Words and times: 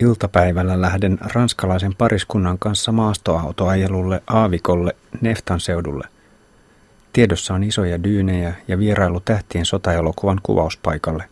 Iltapäivällä 0.00 0.80
lähden 0.80 1.18
ranskalaisen 1.34 1.94
pariskunnan 1.98 2.58
kanssa 2.58 2.92
maastoautoajelulle 2.92 4.22
Aavikolle 4.26 4.96
Neftan 5.20 5.60
seudulle. 5.60 6.08
Tiedossa 7.12 7.54
on 7.54 7.64
isoja 7.64 8.04
dyynejä 8.04 8.54
ja 8.68 8.78
vierailu 8.78 9.20
tähtien 9.20 9.66
sotaelokuvan 9.66 10.40
kuvauspaikalle. 10.42 11.24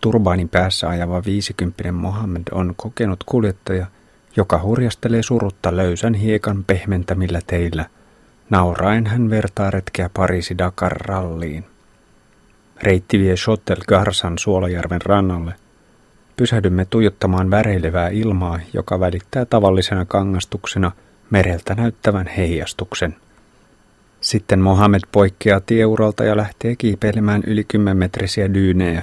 Turbaanin 0.00 0.48
päässä 0.48 0.88
ajava 0.88 1.22
viisikymppinen 1.26 1.94
Mohammed 1.94 2.42
on 2.52 2.74
kokenut 2.76 3.24
kuljettaja, 3.24 3.86
joka 4.36 4.62
hurjastelee 4.62 5.22
surutta 5.22 5.76
löysän 5.76 6.14
hiekan 6.14 6.64
pehmentämillä 6.64 7.40
teillä. 7.46 7.86
Nauraen 8.50 9.06
hän 9.06 9.30
vertaa 9.30 9.70
retkeä 9.70 10.10
Pariisi 10.14 10.58
Dakar 10.58 10.92
ralliin. 10.92 11.64
Reitti 12.82 13.18
vie 13.18 13.34
Chotel 13.34 13.80
Garsan 13.88 14.38
Suolajärven 14.38 15.02
rannalle. 15.02 15.54
Pysähdymme 16.36 16.84
tuijottamaan 16.84 17.50
väreilevää 17.50 18.08
ilmaa, 18.08 18.60
joka 18.72 19.00
välittää 19.00 19.44
tavallisena 19.44 20.04
kangastuksena 20.04 20.92
mereltä 21.30 21.74
näyttävän 21.74 22.26
heijastuksen. 22.26 23.16
Sitten 24.20 24.60
Mohamed 24.60 25.00
poikkeaa 25.12 25.60
tieuralta 25.60 26.24
ja 26.24 26.36
lähtee 26.36 26.76
kiipeilemään 26.76 27.42
yli 27.46 27.64
kymmenmetrisiä 27.64 28.54
dyynejä. 28.54 29.02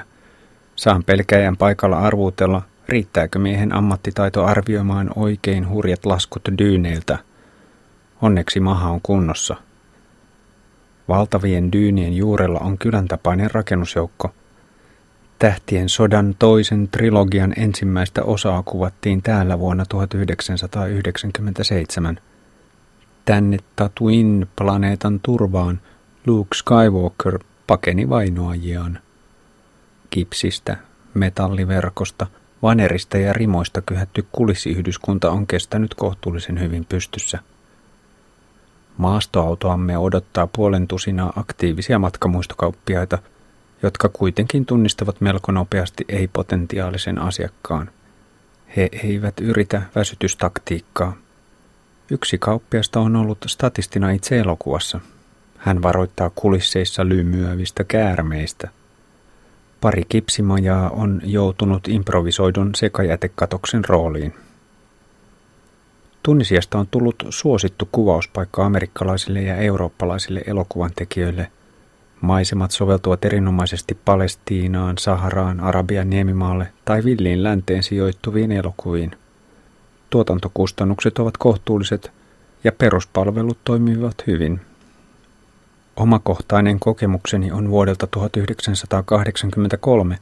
Saan 0.75 1.03
pelkäjän 1.03 1.57
paikalla 1.57 1.99
arvuutella, 1.99 2.61
riittääkö 2.89 3.39
miehen 3.39 3.75
ammattitaito 3.75 4.45
arvioimaan 4.45 5.09
oikein 5.15 5.69
hurjat 5.69 6.05
laskut 6.05 6.41
dyyneiltä. 6.57 7.17
Onneksi 8.21 8.59
maha 8.59 8.89
on 8.89 8.99
kunnossa. 9.03 9.55
Valtavien 11.07 11.71
dyynien 11.71 12.13
juurella 12.13 12.59
on 12.59 12.77
kylän 12.77 13.07
tapainen 13.07 13.51
rakennusjoukko– 13.51 14.33
Tähtien 15.41 15.89
sodan 15.89 16.35
toisen 16.39 16.87
trilogian 16.87 17.53
ensimmäistä 17.57 18.23
osaa 18.23 18.63
kuvattiin 18.63 19.21
täällä 19.21 19.59
vuonna 19.59 19.85
1997. 19.85 22.19
Tänne 23.25 23.57
Tatooine 23.75 24.47
planeetan 24.55 25.19
turvaan 25.19 25.81
Luke 26.27 26.55
Skywalker 26.55 27.39
pakeni 27.67 28.09
vainoajiaan. 28.09 28.99
Kipsistä, 30.09 30.77
metalliverkosta, 31.13 32.27
vanerista 32.61 33.17
ja 33.17 33.33
rimoista 33.33 33.81
kyhätty 33.81 34.27
kulissiyhdyskunta 34.31 35.31
on 35.31 35.47
kestänyt 35.47 35.93
kohtuullisen 35.93 36.59
hyvin 36.59 36.85
pystyssä. 36.85 37.39
Maastoautoamme 38.97 39.97
odottaa 39.97 40.47
puolen 40.47 40.87
tusinaa 40.87 41.33
aktiivisia 41.35 41.99
matkamuistokauppiaita– 41.99 43.17
jotka 43.83 44.09
kuitenkin 44.09 44.65
tunnistavat 44.65 45.21
melko 45.21 45.51
nopeasti 45.51 46.05
ei-potentiaalisen 46.09 47.17
asiakkaan. 47.17 47.89
He 48.77 48.89
eivät 49.03 49.39
yritä 49.41 49.81
väsytystaktiikkaa. 49.95 51.17
Yksi 52.11 52.37
kauppiasta 52.37 52.99
on 52.99 53.15
ollut 53.15 53.45
statistina 53.47 54.11
itse 54.11 54.39
elokuvassa. 54.39 54.99
Hän 55.57 55.81
varoittaa 55.81 56.31
kulisseissa 56.35 57.05
lymyävistä 57.09 57.83
käärmeistä. 57.83 58.69
Pari 59.81 60.03
kipsimajaa 60.09 60.89
on 60.89 61.21
joutunut 61.23 61.87
improvisoidun 61.87 62.75
sekajätekatoksen 62.75 63.85
rooliin. 63.85 64.33
Tunisiasta 66.23 66.79
on 66.79 66.87
tullut 66.91 67.23
suosittu 67.29 67.89
kuvauspaikka 67.91 68.65
amerikkalaisille 68.65 69.41
ja 69.41 69.55
eurooppalaisille 69.55 70.41
elokuvan 70.45 70.91
tekijöille– 70.95 71.51
Maisemat 72.21 72.71
soveltuvat 72.71 73.25
erinomaisesti 73.25 73.97
Palestiinaan, 74.05 74.97
Saharaan, 74.97 75.59
Arabian 75.59 76.09
niemimaalle 76.09 76.67
tai 76.85 77.03
villiin 77.03 77.43
länteen 77.43 77.83
sijoittuviin 77.83 78.51
elokuviin. 78.51 79.11
Tuotantokustannukset 80.09 81.19
ovat 81.19 81.37
kohtuulliset 81.37 82.11
ja 82.63 82.71
peruspalvelut 82.71 83.57
toimivat 83.63 84.15
hyvin. 84.27 84.61
Omakohtainen 85.95 86.79
kokemukseni 86.79 87.51
on 87.51 87.69
vuodelta 87.69 88.07
1983, 88.07 90.17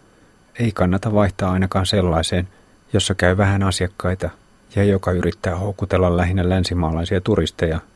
ei 0.59 0.71
kannata 0.71 1.13
vaihtaa 1.13 1.51
ainakaan 1.51 1.85
sellaiseen, 1.85 2.47
jossa 2.93 3.15
käy 3.15 3.37
vähän 3.37 3.63
asiakkaita 3.63 4.29
ja 4.75 4.83
joka 4.83 5.11
yrittää 5.11 5.55
houkutella 5.55 6.17
lähinnä 6.17 6.49
länsimaalaisia 6.49 7.21
turisteja– 7.21 7.79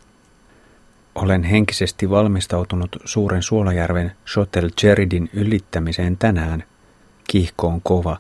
olen 1.16 1.44
henkisesti 1.44 2.10
valmistautunut 2.10 2.96
suuren 3.06 3.44
Suolajärven 3.44 4.12
Shotel 4.34 4.70
Jeridin 4.84 5.30
ylittämiseen 5.34 6.18
tänään. 6.18 6.64
Kihko 7.28 7.68
on 7.68 7.82
kova. 7.82 8.18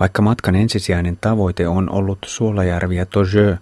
Vaikka 0.00 0.22
matkan 0.22 0.56
ensisijainen 0.56 1.18
tavoite 1.20 1.68
on 1.68 1.90
ollut 1.90 2.18
Suolajärvi 2.26 2.96
ja 2.96 3.06
Tojö, 3.06 3.56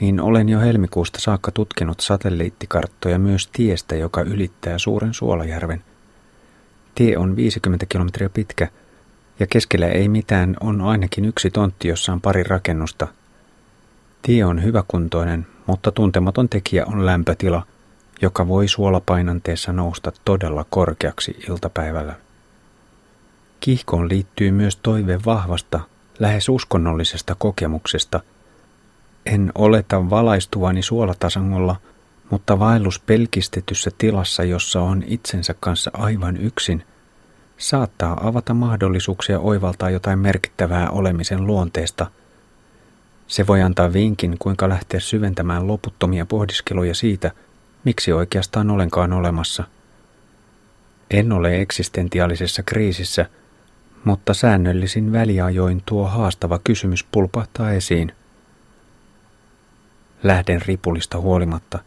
niin 0.00 0.20
olen 0.20 0.48
jo 0.48 0.60
helmikuusta 0.60 1.20
saakka 1.20 1.52
tutkinut 1.52 2.00
satelliittikarttoja 2.00 3.18
myös 3.18 3.46
tiestä, 3.52 3.96
joka 3.96 4.20
ylittää 4.20 4.78
suuren 4.78 5.14
Suolajärven. 5.14 5.84
Tie 6.94 7.18
on 7.18 7.36
50 7.36 7.86
kilometriä 7.88 8.28
pitkä 8.28 8.68
ja 9.40 9.46
keskellä 9.46 9.88
ei 9.88 10.08
mitään, 10.08 10.56
on 10.60 10.80
ainakin 10.80 11.24
yksi 11.24 11.50
tontti, 11.50 11.88
jossa 11.88 12.12
on 12.12 12.20
pari 12.20 12.42
rakennusta. 12.42 13.08
Tie 14.22 14.44
on 14.44 14.62
hyväkuntoinen, 14.62 15.46
mutta 15.66 15.92
tuntematon 15.92 16.48
tekijä 16.48 16.86
on 16.86 17.06
lämpötila, 17.06 17.66
joka 18.22 18.48
voi 18.48 18.68
suolapainanteessa 18.68 19.72
nousta 19.72 20.12
todella 20.24 20.64
korkeaksi 20.70 21.36
iltapäivällä. 21.48 22.14
Kihkoon 23.60 24.08
liittyy 24.08 24.50
myös 24.50 24.76
toive 24.76 25.20
vahvasta, 25.26 25.80
lähes 26.18 26.48
uskonnollisesta 26.48 27.36
kokemuksesta. 27.38 28.20
En 29.26 29.52
oleta 29.54 30.10
valaistuvani 30.10 30.82
suolatasangolla, 30.82 31.76
mutta 32.30 32.58
vaellus 32.58 33.00
pelkistetyssä 33.00 33.90
tilassa, 33.98 34.44
jossa 34.44 34.80
on 34.80 35.02
itsensä 35.06 35.54
kanssa 35.60 35.90
aivan 35.94 36.36
yksin, 36.36 36.84
saattaa 37.56 38.28
avata 38.28 38.54
mahdollisuuksia 38.54 39.38
oivaltaa 39.40 39.90
jotain 39.90 40.18
merkittävää 40.18 40.90
olemisen 40.90 41.46
luonteesta– 41.46 42.06
se 43.30 43.46
voi 43.46 43.62
antaa 43.62 43.92
vinkin, 43.92 44.36
kuinka 44.38 44.68
lähteä 44.68 45.00
syventämään 45.00 45.66
loputtomia 45.66 46.26
pohdiskeluja 46.26 46.94
siitä, 46.94 47.30
miksi 47.84 48.12
oikeastaan 48.12 48.70
olenkaan 48.70 49.12
olemassa. 49.12 49.64
En 51.10 51.32
ole 51.32 51.60
eksistentiaalisessa 51.60 52.62
kriisissä, 52.62 53.26
mutta 54.04 54.34
säännöllisin 54.34 55.12
väliajoin 55.12 55.82
tuo 55.86 56.08
haastava 56.08 56.60
kysymys 56.64 57.04
pulpahtaa 57.04 57.72
esiin. 57.72 58.12
Lähden 60.22 60.62
ripulista 60.62 61.20
huolimatta. 61.20 61.78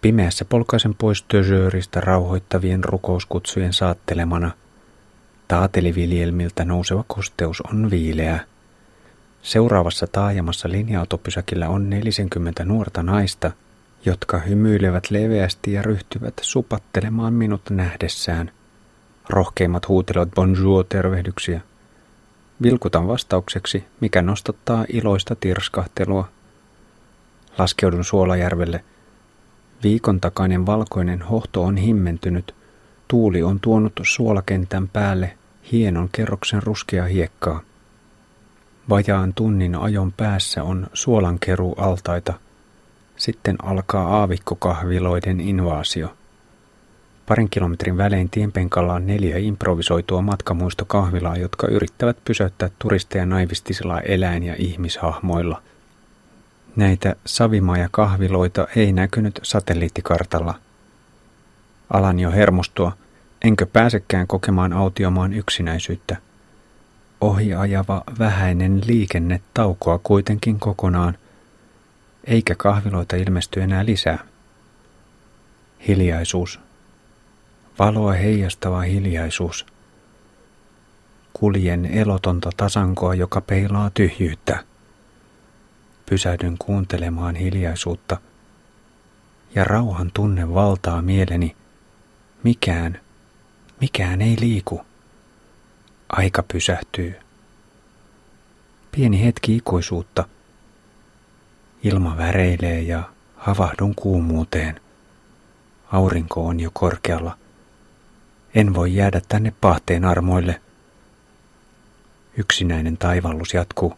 Pimeässä 0.00 0.44
polkaisen 0.44 0.94
pois 0.94 1.22
tösööristä 1.22 2.00
rauhoittavien 2.00 2.84
rukouskutsujen 2.84 3.72
saattelemana. 3.72 4.50
Taateliviljelmiltä 5.48 6.64
nouseva 6.64 7.04
kosteus 7.08 7.60
on 7.60 7.90
viileä. 7.90 8.53
Seuraavassa 9.44 10.06
taajamassa 10.06 10.68
linja-autopysäkillä 10.68 11.68
on 11.68 11.90
40 11.90 12.64
nuorta 12.64 13.02
naista, 13.02 13.50
jotka 14.04 14.38
hymyilevät 14.38 15.10
leveästi 15.10 15.72
ja 15.72 15.82
ryhtyvät 15.82 16.34
supattelemaan 16.40 17.32
minut 17.32 17.70
nähdessään. 17.70 18.50
Rohkeimmat 19.28 19.88
huutelevat 19.88 20.30
bonjour-tervehdyksiä. 20.30 21.60
Vilkutan 22.62 23.08
vastaukseksi, 23.08 23.84
mikä 24.00 24.22
nostattaa 24.22 24.84
iloista 24.88 25.36
tirskahtelua. 25.40 26.28
Laskeudun 27.58 28.04
Suolajärvelle. 28.04 28.84
Viikon 29.82 30.20
takainen 30.20 30.66
valkoinen 30.66 31.22
hohto 31.22 31.62
on 31.62 31.76
himmentynyt. 31.76 32.54
Tuuli 33.08 33.42
on 33.42 33.60
tuonut 33.60 33.92
suolakentän 34.02 34.88
päälle 34.88 35.38
hienon 35.72 36.08
kerroksen 36.12 36.62
ruskea 36.62 37.04
hiekkaa. 37.04 37.60
Vajaan 38.88 39.34
tunnin 39.34 39.74
ajon 39.74 40.12
päässä 40.12 40.62
on 40.62 40.86
suolankeru 40.92 41.72
altaita. 41.72 42.34
Sitten 43.16 43.56
alkaa 43.62 44.16
aavikkokahviloiden 44.16 45.40
invaasio. 45.40 46.16
Parin 47.26 47.50
kilometrin 47.50 47.96
välein 47.96 48.30
tienpenkalla 48.30 48.94
on 48.94 49.06
neljä 49.06 49.38
improvisoitua 49.38 50.22
matkamuistokahvilaa, 50.22 51.36
jotka 51.36 51.66
yrittävät 51.66 52.16
pysäyttää 52.24 52.70
turisteja 52.78 53.26
naivistisilla 53.26 54.00
eläin- 54.00 54.42
ja 54.42 54.54
ihmishahmoilla. 54.58 55.62
Näitä 56.76 57.16
savimaja-kahviloita 57.26 58.66
ei 58.76 58.92
näkynyt 58.92 59.40
satelliittikartalla. 59.42 60.54
Alan 61.90 62.20
jo 62.20 62.30
hermostua, 62.30 62.92
enkö 63.44 63.66
pääsekään 63.66 64.26
kokemaan 64.26 64.72
autiomaan 64.72 65.32
yksinäisyyttä. 65.32 66.16
Ohi 67.20 67.54
ajava 67.54 68.04
vähäinen 68.18 68.82
liikenne 68.86 69.40
taukoa 69.54 69.98
kuitenkin 69.98 70.60
kokonaan, 70.60 71.18
eikä 72.24 72.54
kahviloita 72.54 73.16
ilmesty 73.16 73.62
enää 73.62 73.84
lisää. 73.84 74.18
Hiljaisuus. 75.88 76.60
Valoa 77.78 78.12
heijastava 78.12 78.80
hiljaisuus. 78.80 79.66
Kuljen 81.32 81.86
elotonta 81.86 82.50
tasankoa, 82.56 83.14
joka 83.14 83.40
peilaa 83.40 83.90
tyhjyyttä. 83.90 84.64
Pysähdyn 86.06 86.58
kuuntelemaan 86.58 87.36
hiljaisuutta, 87.36 88.16
ja 89.54 89.64
rauhan 89.64 90.10
tunne 90.14 90.54
valtaa 90.54 91.02
mieleni. 91.02 91.56
Mikään, 92.42 93.00
mikään 93.80 94.22
ei 94.22 94.36
liiku. 94.40 94.80
Aika 96.08 96.42
pysähtyy. 96.42 97.14
Pieni 98.92 99.24
hetki 99.24 99.56
ikuisuutta. 99.56 100.24
Ilma 101.82 102.16
väreilee 102.16 102.80
ja 102.80 103.02
havahdun 103.36 103.94
kuumuuteen. 103.94 104.80
Aurinko 105.92 106.46
on 106.46 106.60
jo 106.60 106.70
korkealla. 106.72 107.38
En 108.54 108.74
voi 108.74 108.94
jäädä 108.94 109.20
tänne 109.28 109.52
pahteen 109.60 110.04
armoille. 110.04 110.60
Yksinäinen 112.36 112.96
taivallus 112.96 113.54
jatkuu. 113.54 113.94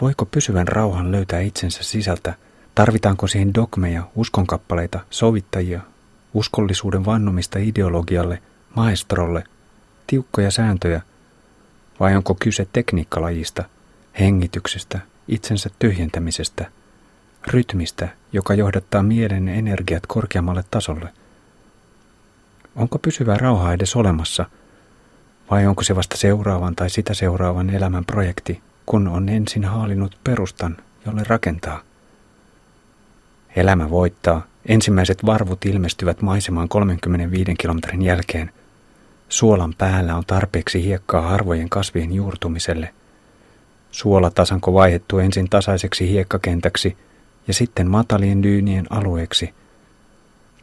Voiko 0.00 0.26
pysyvän 0.26 0.68
rauhan 0.68 1.12
löytää 1.12 1.40
itsensä 1.40 1.82
sisältä? 1.82 2.34
Tarvitaanko 2.74 3.26
siihen 3.26 3.54
dogmeja, 3.54 4.02
uskonkappaleita, 4.14 5.00
sovittajia, 5.10 5.80
uskollisuuden 6.34 7.04
vannomista 7.04 7.58
ideologialle, 7.58 8.42
maestrolle, 8.76 9.44
tiukkoja 10.08 10.50
sääntöjä, 10.50 11.00
vai 12.00 12.16
onko 12.16 12.34
kyse 12.34 12.68
tekniikkalajista, 12.72 13.64
hengityksestä, 14.20 14.98
itsensä 15.28 15.70
tyhjentämisestä, 15.78 16.70
rytmistä, 17.46 18.08
joka 18.32 18.54
johdattaa 18.54 19.02
mielen 19.02 19.48
energiat 19.48 20.06
korkeammalle 20.06 20.64
tasolle? 20.70 21.08
Onko 22.76 22.98
pysyvä 22.98 23.36
rauha 23.36 23.72
edes 23.72 23.96
olemassa, 23.96 24.46
vai 25.50 25.66
onko 25.66 25.82
se 25.82 25.96
vasta 25.96 26.16
seuraavan 26.16 26.76
tai 26.76 26.90
sitä 26.90 27.14
seuraavan 27.14 27.70
elämän 27.70 28.04
projekti, 28.04 28.60
kun 28.86 29.08
on 29.08 29.28
ensin 29.28 29.64
haalinut 29.64 30.18
perustan, 30.24 30.76
jolle 31.06 31.22
rakentaa? 31.26 31.80
Elämä 33.56 33.90
voittaa. 33.90 34.46
Ensimmäiset 34.66 35.26
varvut 35.26 35.64
ilmestyvät 35.64 36.22
maisemaan 36.22 36.68
35 36.68 37.54
kilometrin 37.54 38.02
jälkeen. 38.02 38.52
Suolan 39.28 39.74
päällä 39.78 40.16
on 40.16 40.24
tarpeeksi 40.26 40.84
hiekkaa 40.84 41.22
harvojen 41.22 41.68
kasvien 41.68 42.12
juurtumiselle. 42.12 42.94
Suola 43.90 44.30
tasanko 44.30 44.74
vaihettu 44.74 45.18
ensin 45.18 45.50
tasaiseksi 45.50 46.08
hiekkakentäksi 46.08 46.96
ja 47.48 47.54
sitten 47.54 47.90
matalien 47.90 48.42
dyynien 48.42 48.86
alueeksi. 48.90 49.54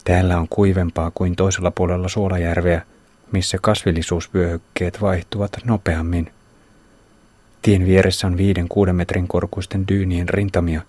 Täällä 0.04 0.38
on 0.38 0.48
kuivempaa 0.50 1.12
kuin 1.12 1.36
toisella 1.36 1.72
puolella 1.72 2.10
Suolajärveä, 2.10 2.82
missä 3.32 3.58
kasvillisuusvyöhykkeet 3.62 5.02
vaihtuvat 5.02 5.52
nopeammin. 5.64 6.32
Tien 7.62 7.86
vieressä 7.86 8.28
on 8.28 8.38
viiden 8.38 8.68
kuuden 8.68 8.96
metrin 8.96 9.28
korkuisten 9.28 9.88
dyynien 9.88 10.30
rintamia. 10.30 10.82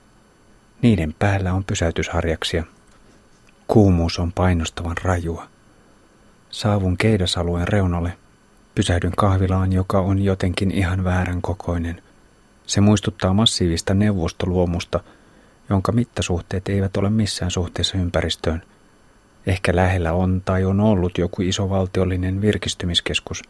Niiden 0.83 1.15
päällä 1.19 1.53
on 1.53 1.65
pysäytysharjaksia. 1.65 2.65
Kuumuus 3.69 4.19
on 4.19 4.33
painostavan 4.33 4.97
rajua. 5.03 5.56
Saavun 6.57 6.97
keidasalueen 6.97 7.69
reunalle. 7.69 8.13
Pysähdyn 8.75 9.13
kahvilaan, 9.17 9.73
joka 9.73 10.01
on 10.01 10.23
jotenkin 10.23 10.71
ihan 10.71 11.05
väärän 11.05 11.43
kokoinen. 11.43 12.03
Se 12.67 12.81
muistuttaa 12.81 13.35
massiivista 13.35 13.95
neuvostoluomusta, 13.95 15.01
jonka 15.69 15.93
mittasuhteet 15.93 16.69
eivät 16.69 16.97
ole 16.97 17.11
missään 17.11 17.51
suhteessa 17.51 17.99
ympäristöön. 17.99 18.63
Ehkä 19.47 19.77
lähellä 19.77 20.13
on 20.13 20.43
tai 20.45 20.65
on 20.65 20.81
ollut 20.81 21.19
joku 21.19 21.43
iso 21.43 21.71
valtiollinen 21.71 22.41
virkistymiskeskus. 22.41 23.43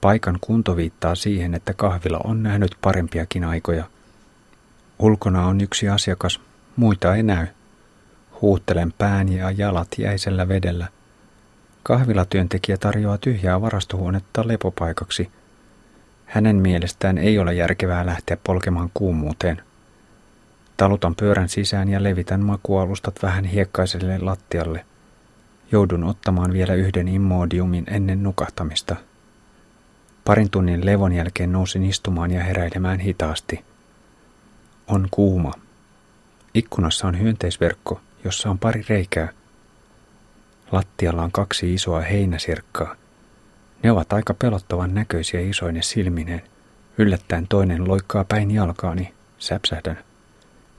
Paikan 0.00 0.38
kunto 0.40 0.76
viittaa 0.76 1.14
siihen, 1.14 1.54
että 1.54 1.74
kahvila 1.74 2.20
on 2.24 2.42
nähnyt 2.42 2.76
parempiakin 2.80 3.44
aikoja. 3.44 3.84
Ulkona 4.98 5.46
on 5.46 5.60
yksi 5.60 5.88
asiakas, 5.88 6.40
muita 6.76 7.14
ei 7.14 7.22
näy. 7.22 7.46
Huuttelen 8.42 8.92
pään 8.98 9.32
ja 9.32 9.50
jalat 9.50 9.88
jäisellä 9.98 10.48
vedellä. 10.48 10.88
Kahvilatyöntekijä 11.86 12.76
tarjoaa 12.76 13.18
tyhjää 13.18 13.60
varastohuonetta 13.60 14.48
lepopaikaksi. 14.48 15.30
Hänen 16.24 16.56
mielestään 16.56 17.18
ei 17.18 17.38
ole 17.38 17.54
järkevää 17.54 18.06
lähteä 18.06 18.36
polkemaan 18.44 18.90
kuumuuteen. 18.94 19.62
Talutan 20.76 21.14
pyörän 21.14 21.48
sisään 21.48 21.88
ja 21.88 22.02
levitän 22.02 22.40
makualustat 22.40 23.22
vähän 23.22 23.44
hiekkaiselle 23.44 24.18
lattialle. 24.18 24.84
Joudun 25.72 26.04
ottamaan 26.04 26.52
vielä 26.52 26.74
yhden 26.74 27.08
immodiumin 27.08 27.84
ennen 27.90 28.22
nukahtamista. 28.22 28.96
Parin 30.24 30.50
tunnin 30.50 30.86
levon 30.86 31.12
jälkeen 31.12 31.52
nousin 31.52 31.84
istumaan 31.84 32.30
ja 32.30 32.44
heräilemään 32.44 33.00
hitaasti. 33.00 33.64
On 34.86 35.08
kuuma. 35.10 35.52
Ikkunassa 36.54 37.06
on 37.06 37.20
hyönteisverkko, 37.20 38.00
jossa 38.24 38.50
on 38.50 38.58
pari 38.58 38.84
reikää– 38.88 39.28
Lattialla 40.72 41.22
on 41.22 41.32
kaksi 41.32 41.74
isoa 41.74 42.00
heinäsirkkaa. 42.00 42.96
Ne 43.82 43.90
ovat 43.92 44.12
aika 44.12 44.34
pelottavan 44.34 44.94
näköisiä 44.94 45.40
isoine 45.40 45.82
silmineen. 45.82 46.42
Yllättäen 46.98 47.46
toinen 47.48 47.88
loikkaa 47.88 48.24
päin 48.24 48.50
jalkaani, 48.50 49.14
säpsähdän. 49.38 49.98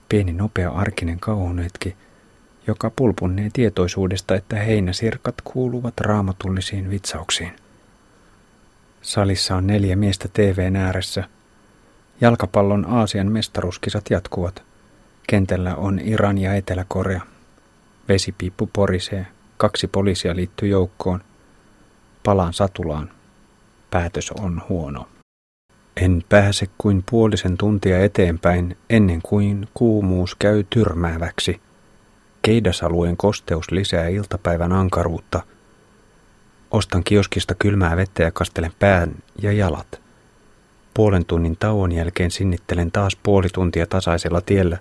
Pieni 0.08 0.32
nopea 0.32 0.70
arkinen 0.70 1.20
kauhun 1.20 1.58
hetki, 1.58 1.96
joka 2.66 2.90
pulpunnee 2.96 3.50
tietoisuudesta, 3.52 4.34
että 4.34 4.56
heinäsirkat 4.56 5.34
kuuluvat 5.44 6.00
raamatullisiin 6.00 6.90
vitsauksiin. 6.90 7.52
Salissa 9.02 9.56
on 9.56 9.66
neljä 9.66 9.96
miestä 9.96 10.28
TVn 10.32 10.76
ääressä. 10.76 11.24
Jalkapallon 12.20 12.86
Aasian 12.88 13.32
mestaruuskisat 13.32 14.04
jatkuvat. 14.10 14.62
Kentällä 15.26 15.74
on 15.74 15.98
Iran 15.98 16.38
ja 16.38 16.54
Etelä-Korea. 16.54 17.20
Vesipiippu 18.08 18.70
porisee, 18.72 19.26
Kaksi 19.58 19.86
poliisia 19.86 20.36
liittyy 20.36 20.68
joukkoon. 20.68 21.20
Palaan 22.24 22.52
satulaan. 22.52 23.10
Päätös 23.90 24.30
on 24.30 24.62
huono. 24.68 25.08
En 25.96 26.24
pääse 26.28 26.66
kuin 26.78 27.04
puolisen 27.10 27.56
tuntia 27.56 28.04
eteenpäin 28.04 28.76
ennen 28.90 29.22
kuin 29.22 29.68
kuumuus 29.74 30.34
käy 30.34 30.64
tyrmääväksi. 30.70 31.60
Keidasalueen 32.42 33.16
kosteus 33.16 33.70
lisää 33.70 34.08
iltapäivän 34.08 34.72
ankaruutta. 34.72 35.42
Ostan 36.70 37.04
kioskista 37.04 37.54
kylmää 37.54 37.96
vettä 37.96 38.22
ja 38.22 38.30
kastelen 38.30 38.72
pään 38.78 39.14
ja 39.42 39.52
jalat. 39.52 40.00
Puolen 40.94 41.24
tunnin 41.24 41.56
tauon 41.56 41.92
jälkeen 41.92 42.30
sinnittelen 42.30 42.90
taas 42.92 43.16
puoli 43.22 43.48
tuntia 43.48 43.86
tasaisella 43.86 44.40
tiellä, 44.40 44.78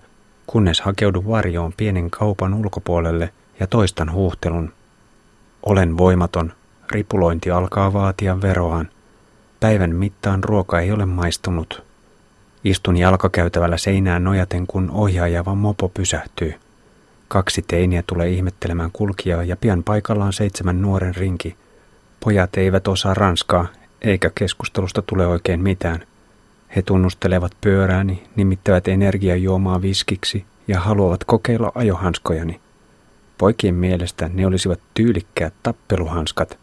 kunnes 0.48 0.81
hakeudun 0.81 1.27
varjoon 1.27 1.74
pienen 1.77 2.10
kaupan 2.10 2.53
ulkopuolelle 2.53 3.34
ja 3.60 3.68
toistan 3.68 4.12
huuhtelun. 4.12 4.74
Olen 5.64 5.98
voimaton, 5.98 6.54
ripulointi 6.92 7.52
alkaa 7.52 7.94
vaatia 7.94 8.42
veroaan. 8.42 8.90
Päivän 9.60 9.96
mittaan 9.96 10.44
ruoka 10.44 10.80
ei 10.80 10.92
ole 10.92 11.06
maistunut. 11.06 11.84
Istun 12.64 12.98
jalkakäytävällä 12.98 13.78
seinään 13.78 14.24
nojaten, 14.24 14.68
kun 14.68 14.92
ohjaajava 14.92 15.56
mopo 15.56 15.90
pysähtyy. 15.90 16.54
Kaksi 17.28 17.62
teiniä 17.68 18.04
tulee 18.08 18.30
ihmettelemään 18.30 18.90
kulkijaa 18.94 19.44
ja 19.44 19.58
pian 19.58 19.84
paikallaan 19.84 20.34
seitsemän 20.34 20.82
nuoren 20.82 21.16
rinki. 21.16 21.56
Pojat 22.20 22.58
eivät 22.58 22.88
osaa 22.88 23.14
ranskaa, 23.14 23.68
eikä 24.02 24.32
keskustelusta 24.36 25.02
tule 25.02 25.28
oikein 25.28 25.60
mitään. 25.60 26.00
He 26.76 26.82
tunnustelevat 26.82 27.52
pyörääni, 27.62 28.24
nimittävät 28.36 28.88
energiajuomaa 28.88 29.82
viskiksi 29.82 30.46
ja 30.68 30.80
haluavat 30.80 31.24
kokeilla 31.24 31.72
ajohanskojani. 31.76 32.60
Poikien 33.38 33.75
mielestä 33.75 34.29
ne 34.34 34.48
olisivat 34.48 34.79
tyylikkäät 34.94 35.53
tappeluhanskat. 35.63 36.60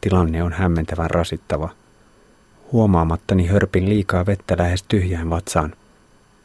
Tilanne 0.00 0.42
on 0.42 0.52
hämmentävän 0.52 1.10
rasittava. 1.10 1.68
Huomaamattani 2.72 3.46
hörpin 3.46 3.88
liikaa 3.88 4.26
vettä 4.26 4.56
lähes 4.58 4.82
tyhjään 4.82 5.30
vatsaan. 5.30 5.74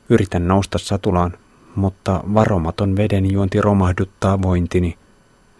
Yritän 0.10 0.48
nousta 0.48 0.78
satulaan, 0.78 1.34
mutta 1.76 2.24
varomaton 2.34 2.96
veden 2.96 3.32
juonti 3.32 3.62
romahduttaa 3.62 4.42
vointini. 4.42 4.98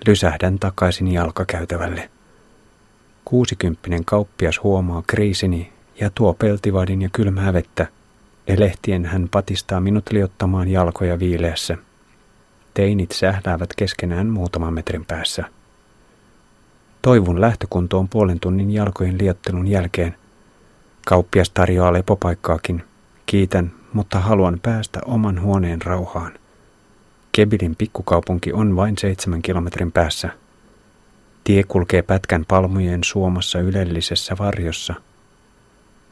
Lysähdän 0.08 0.60
takaisin 0.60 1.08
jalkakäytävälle. 1.08 2.10
Kuusikymppinen 3.26 4.06
kauppias 4.06 4.64
huomaa 4.64 5.04
kriisini 5.08 5.74
ja 6.00 6.10
tuo 6.16 6.34
peltivadin 6.34 7.02
ja 7.02 7.10
kylmää 7.14 7.54
vettä. 7.54 7.88
Elehtien 8.48 9.06
hän 9.06 9.28
patistaa 9.32 9.80
minut 9.80 10.12
liottamaan 10.12 10.68
jalkoja 10.68 11.20
viileässä. 11.20 11.78
Teinit 12.78 13.12
sähläävät 13.12 13.70
keskenään 13.76 14.28
muutaman 14.28 14.74
metrin 14.74 15.06
päässä. 15.06 15.44
Toivun 17.02 17.42
lähtökuntoon 17.42 18.10
puolen 18.10 18.40
tunnin 18.40 18.72
jalkojen 18.72 19.18
liottelun 19.18 19.68
jälkeen. 19.68 20.16
Kauppias 21.08 21.50
tarjoaa 21.50 21.94
lepopaikkaakin. 21.94 22.84
Kiitän, 23.26 23.72
mutta 23.94 24.20
haluan 24.20 24.60
päästä 24.62 25.00
oman 25.06 25.42
huoneen 25.42 25.82
rauhaan. 25.82 26.34
Kebilin 27.32 27.76
pikkukaupunki 27.76 28.54
on 28.54 28.76
vain 28.76 28.98
seitsemän 28.98 29.42
kilometrin 29.42 29.92
päässä. 29.92 30.30
Tie 31.44 31.64
kulkee 31.64 32.02
pätkän 32.02 32.46
palmujen 32.48 33.04
suomassa 33.04 33.60
ylellisessä 33.60 34.36
varjossa. 34.40 34.94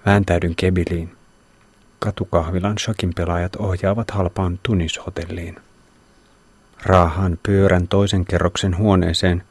Vääntäydyn 0.06 0.56
Kebiliin. 0.56 1.12
Katukahvilan 2.00 2.78
shakin 2.78 3.14
pelaajat 3.16 3.56
ohjaavat 3.56 4.12
halpaan 4.12 4.60
Tunishotelliin. 4.64 5.56
Raahan 6.84 7.40
pyörän 7.44 7.88
toisen 7.88 8.26
kerroksen 8.26 8.78
huoneeseen. 8.78 9.44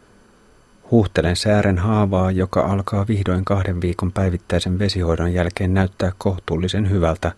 Huuhtelen 0.91 1.37
säären 1.37 1.79
haavaa, 1.79 2.31
joka 2.31 2.61
alkaa 2.61 3.07
vihdoin 3.09 3.45
kahden 3.45 3.81
viikon 3.81 4.13
päivittäisen 4.13 4.79
vesihoidon 4.79 5.33
jälkeen 5.33 5.75
näyttää 5.75 6.13
kohtuullisen 6.19 6.91
hyvältä. 6.91 7.33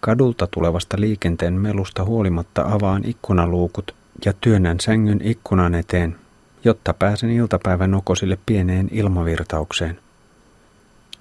Kadulta 0.00 0.46
tulevasta 0.46 0.96
liikenteen 1.00 1.54
melusta 1.54 2.04
huolimatta 2.04 2.62
avaan 2.62 3.02
ikkunaluukut 3.04 3.94
ja 4.24 4.32
työnnän 4.40 4.80
sängyn 4.80 5.20
ikkunan 5.22 5.74
eteen, 5.74 6.16
jotta 6.64 6.94
pääsen 6.94 7.30
iltapäivän 7.30 7.94
okosille 7.94 8.38
pieneen 8.46 8.88
ilmavirtaukseen. 8.92 9.98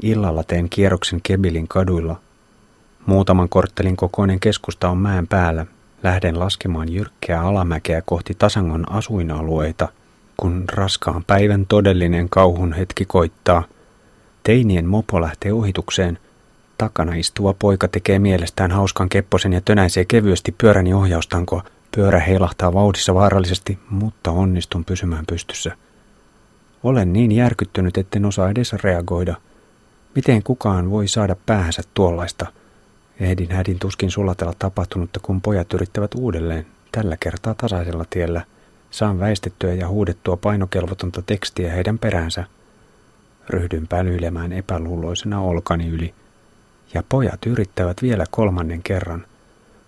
Illalla 0.01 0.43
teen 0.43 0.69
kierroksen 0.69 1.19
Kebilin 1.23 1.67
kaduilla. 1.67 2.19
Muutaman 3.05 3.49
korttelin 3.49 3.95
kokoinen 3.95 4.39
keskusta 4.39 4.89
on 4.89 4.97
mäen 4.97 5.27
päällä, 5.27 5.65
Lähden 6.05 6.39
laskemaan 6.39 6.93
jyrkkää 6.93 7.41
alamäkeä 7.41 8.01
kohti 8.01 8.33
Tasangon 8.33 8.91
asuinalueita, 8.91 9.87
kun 10.37 10.63
raskaan 10.71 11.23
päivän 11.23 11.65
todellinen 11.65 12.29
kauhun 12.29 12.73
hetki 12.73 13.05
koittaa. 13.05 13.63
Teinien 14.43 14.85
mopo 14.85 15.21
lähtee 15.21 15.53
ohitukseen. 15.53 16.19
Takana 16.77 17.15
istuva 17.15 17.53
poika 17.53 17.87
tekee 17.87 18.19
mielestään 18.19 18.71
hauskan 18.71 19.09
kepposen 19.09 19.53
ja 19.53 19.61
tönäisee 19.61 20.05
kevyesti 20.05 20.55
pyöräni 20.57 20.93
ohjaustankoa. 20.93 21.63
Pyörä 21.95 22.19
heilahtaa 22.19 22.73
vauhdissa 22.73 23.13
vaarallisesti, 23.13 23.79
mutta 23.89 24.31
onnistun 24.31 24.85
pysymään 24.85 25.25
pystyssä. 25.25 25.77
Olen 26.83 27.13
niin 27.13 27.31
järkyttynyt, 27.31 27.97
etten 27.97 28.25
osaa 28.25 28.49
edes 28.49 28.73
reagoida. 28.73 29.35
Miten 30.15 30.43
kukaan 30.43 30.91
voi 30.91 31.07
saada 31.07 31.35
päähänsä 31.45 31.81
tuollaista– 31.93 32.45
Ehdin 33.19 33.51
hädin 33.51 33.79
tuskin 33.79 34.11
sulatella 34.11 34.53
tapahtunutta, 34.59 35.19
kun 35.23 35.41
pojat 35.41 35.73
yrittävät 35.73 36.11
uudelleen, 36.15 36.65
tällä 36.91 37.17
kertaa 37.17 37.53
tasaisella 37.53 38.05
tiellä. 38.09 38.41
Saan 38.91 39.19
väistettyä 39.19 39.73
ja 39.73 39.87
huudettua 39.87 40.37
painokelvotonta 40.37 41.21
tekstiä 41.21 41.71
heidän 41.71 41.99
peränsä. 41.99 42.43
Ryhdyn 43.49 43.87
pälyilemään 43.87 44.53
epäluuloisena 44.53 45.41
olkani 45.41 45.87
yli. 45.87 46.13
Ja 46.93 47.03
pojat 47.09 47.45
yrittävät 47.45 48.01
vielä 48.01 48.25
kolmannen 48.31 48.83
kerran. 48.83 49.25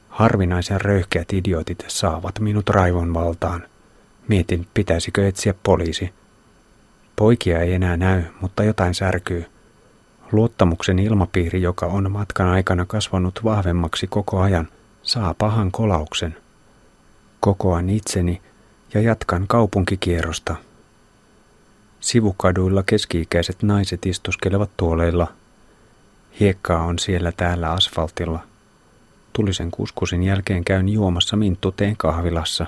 Harvinaisen 0.10 0.82
röyhkeät 0.82 1.34
idiotit 1.34 1.86
saavat 1.88 2.40
minut 2.40 2.70
raivon 2.70 3.14
valtaan. 3.14 3.64
Mietin, 4.28 4.68
pitäisikö 4.74 5.28
etsiä 5.28 5.54
poliisi. 5.64 6.14
Poikia 7.16 7.62
ei 7.62 7.74
enää 7.74 7.98
näy, 7.98 8.24
mutta 8.42 8.64
jotain 8.64 8.94
särkyy– 8.94 9.46
Luottamuksen 10.32 11.00
ilmapiiri, 11.00 11.62
joka 11.62 11.86
on 11.86 12.12
matkan 12.12 12.48
aikana 12.48 12.86
kasvanut 12.86 13.40
vahvemmaksi 13.44 14.08
koko 14.08 14.40
ajan, 14.40 14.68
saa 15.04 15.34
pahan 15.34 15.72
kolauksen. 15.72 16.38
Kokoan 17.40 17.90
itseni 17.90 18.42
ja 18.94 19.02
jatkan 19.02 19.46
kaupunkikierrosta. 19.48 20.56
Sivukaduilla 22.00 22.84
keski-ikäiset 22.84 23.64
naiset 23.64 24.06
istuskelevat 24.06 24.70
tuoleilla. 24.78 25.28
Hiekkaa 26.40 26.84
on 26.84 27.00
siellä 27.00 27.32
täällä 27.32 27.72
asfaltilla. 27.72 28.40
Tulisen 29.34 29.72
kuskusin 29.72 30.24
jälkeen 30.24 30.64
käyn 30.66 30.90
juomassa 30.90 31.38
minttuteen 31.38 31.98
kahvilassa. 31.98 32.66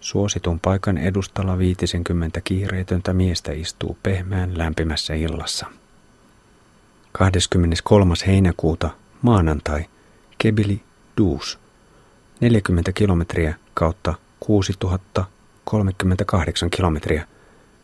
Suositun 0.00 0.60
paikan 0.60 0.98
edustalla 0.98 1.58
50 1.58 2.40
kiireetöntä 2.40 3.12
miestä 3.12 3.52
istuu 3.52 3.98
pehmeän 4.02 4.58
lämpimässä 4.58 5.14
illassa. 5.14 5.66
23. 7.12 8.14
heinäkuuta 8.26 8.90
maanantai 9.22 9.84
Kebili 10.38 10.82
Duus 11.18 11.58
40 12.40 12.92
kilometriä 12.92 13.54
kautta 13.74 14.14
6038 14.40 16.70
kilometriä 16.70 17.26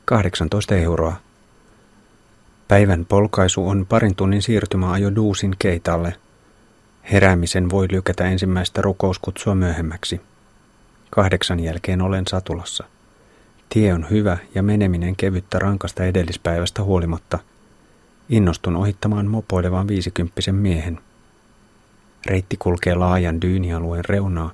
18 0.05 0.75
euroa. 0.75 1.17
Päivän 2.69 3.05
polkaisu 3.05 3.69
on 3.69 3.87
parin 3.89 4.15
tunnin 4.15 4.43
siirtymäajo 4.43 5.15
Duusin 5.15 5.57
keitalle. 5.59 6.15
Heräämisen 7.13 7.71
voi 7.71 7.87
lykätä 7.91 8.25
ensimmäistä 8.25 8.83
rukouskutsua 8.83 9.55
myöhemmäksi. 9.55 10.21
Kahdeksan 11.11 11.61
jälkeen 11.61 12.03
olen 12.03 12.27
satulassa. 12.27 12.85
Tie 13.69 13.95
on 13.95 14.07
hyvä 14.11 14.39
ja 14.55 14.63
meneminen 14.63 15.17
kevyttä 15.17 15.59
rankasta 15.59 16.05
edellispäivästä 16.05 16.83
huolimatta– 16.83 17.39
Innostun 18.29 18.77
ohittamaan 18.77 19.27
mopoilevan 19.27 19.89
viisikymppisen 19.89 20.55
miehen. 20.55 20.99
Reitti 22.27 22.57
kulkee 22.57 22.95
laajan 22.95 23.41
dyynialueen 23.41 24.05
reunaa. 24.05 24.51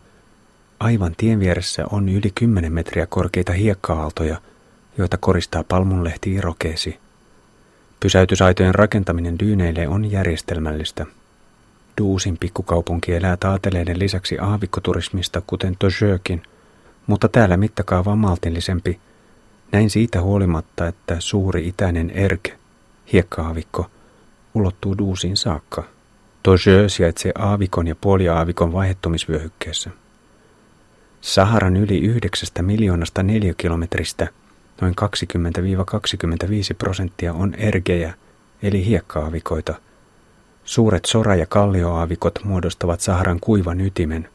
Aivan 0.80 1.14
tien 1.16 1.40
vieressä 1.40 1.84
on 1.90 2.08
yli 2.08 2.30
10 2.34 2.72
metriä 2.72 3.06
korkeita 3.06 3.52
hiekka-aaltoja, 3.52 4.40
joita 4.98 5.16
koristaa 5.16 5.64
palmunlehti 5.64 6.32
irokeesi. 6.32 6.98
Pysäytysaitojen 8.00 8.74
rakentaminen 8.74 9.38
dyyneille 9.38 9.88
on 9.88 10.10
järjestelmällistä. 10.10 11.06
Duusin 12.00 12.38
pikkukaupunki 12.38 13.14
elää 13.14 13.36
taateleiden 13.36 13.98
lisäksi 13.98 14.38
aavikkoturismista, 14.38 15.42
kuten 15.46 15.76
Tojökin, 15.78 16.42
mutta 17.06 17.28
täällä 17.28 17.56
mittakaava 17.56 18.12
on 18.12 18.18
maltillisempi. 18.18 19.00
Näin 19.72 19.90
siitä 19.90 20.20
huolimatta, 20.20 20.86
että 20.86 21.16
suuri 21.18 21.68
itäinen 21.68 22.10
Erke 22.10 22.58
Hiekkaavikko 23.12 23.90
ulottuu 24.54 24.98
Duusiin 24.98 25.36
saakka. 25.36 25.84
Tojö 26.42 26.88
sijaitsee 26.88 27.32
aavikon 27.38 27.86
ja 27.86 27.94
puoliaavikon 27.94 28.72
vaihettumisvyöhykkeessä. 28.72 29.90
Saharan 31.20 31.76
yli 31.76 32.00
yhdeksästä 32.00 32.62
miljoonasta 32.62 33.22
neliökilometristä 33.22 34.28
noin 34.80 34.94
20-25 35.00 35.06
prosenttia 36.78 37.32
on 37.32 37.54
ergejä, 37.54 38.14
eli 38.62 38.86
hiekkaavikoita. 38.86 39.74
Suuret 40.64 41.04
sora- 41.04 41.36
ja 41.36 41.46
kallioaavikot 41.46 42.44
muodostavat 42.44 43.00
Saharan 43.00 43.40
kuivan 43.40 43.80
ytimen. 43.80 44.28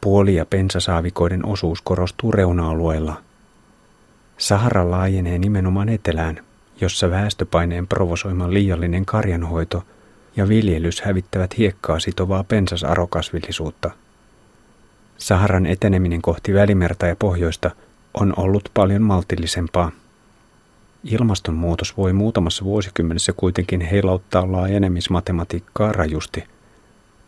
Puoli- 0.00 0.34
ja 0.34 0.46
pensasaavikoiden 0.46 1.46
osuus 1.46 1.82
korostuu 1.82 2.32
reuna-alueilla. 2.32 3.22
Sahara 4.38 4.90
laajenee 4.90 5.38
nimenomaan 5.38 5.88
etelään– 5.88 6.40
jossa 6.82 7.10
väestöpaineen 7.10 7.86
provosoima 7.86 8.52
liiallinen 8.52 9.04
karjanhoito 9.04 9.84
ja 10.36 10.48
viljelys 10.48 11.00
hävittävät 11.00 11.58
hiekkaa 11.58 12.00
sitovaa 12.00 12.44
pensasarokasvillisuutta. 12.44 13.90
Saharan 15.18 15.66
eteneminen 15.66 16.22
kohti 16.22 16.54
Välimerta 16.54 17.06
ja 17.06 17.16
pohjoista 17.16 17.70
on 18.14 18.34
ollut 18.36 18.68
paljon 18.74 19.02
maltillisempaa. 19.02 19.92
Ilmastonmuutos 21.04 21.96
voi 21.96 22.12
muutamassa 22.12 22.64
vuosikymmenessä 22.64 23.32
kuitenkin 23.32 23.80
heilauttaa 23.80 24.52
laajenemismatematiikkaa 24.52 25.92
rajusti. 25.92 26.44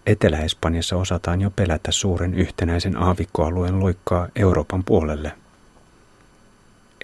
Etelä-Espanjassa 0.06 0.96
osataan 0.96 1.40
jo 1.40 1.50
pelätä 1.50 1.92
suuren 1.92 2.34
yhtenäisen 2.34 2.96
aavikkoalueen 2.96 3.80
loikkaa 3.80 4.28
Euroopan 4.36 4.84
puolelle. 4.84 5.32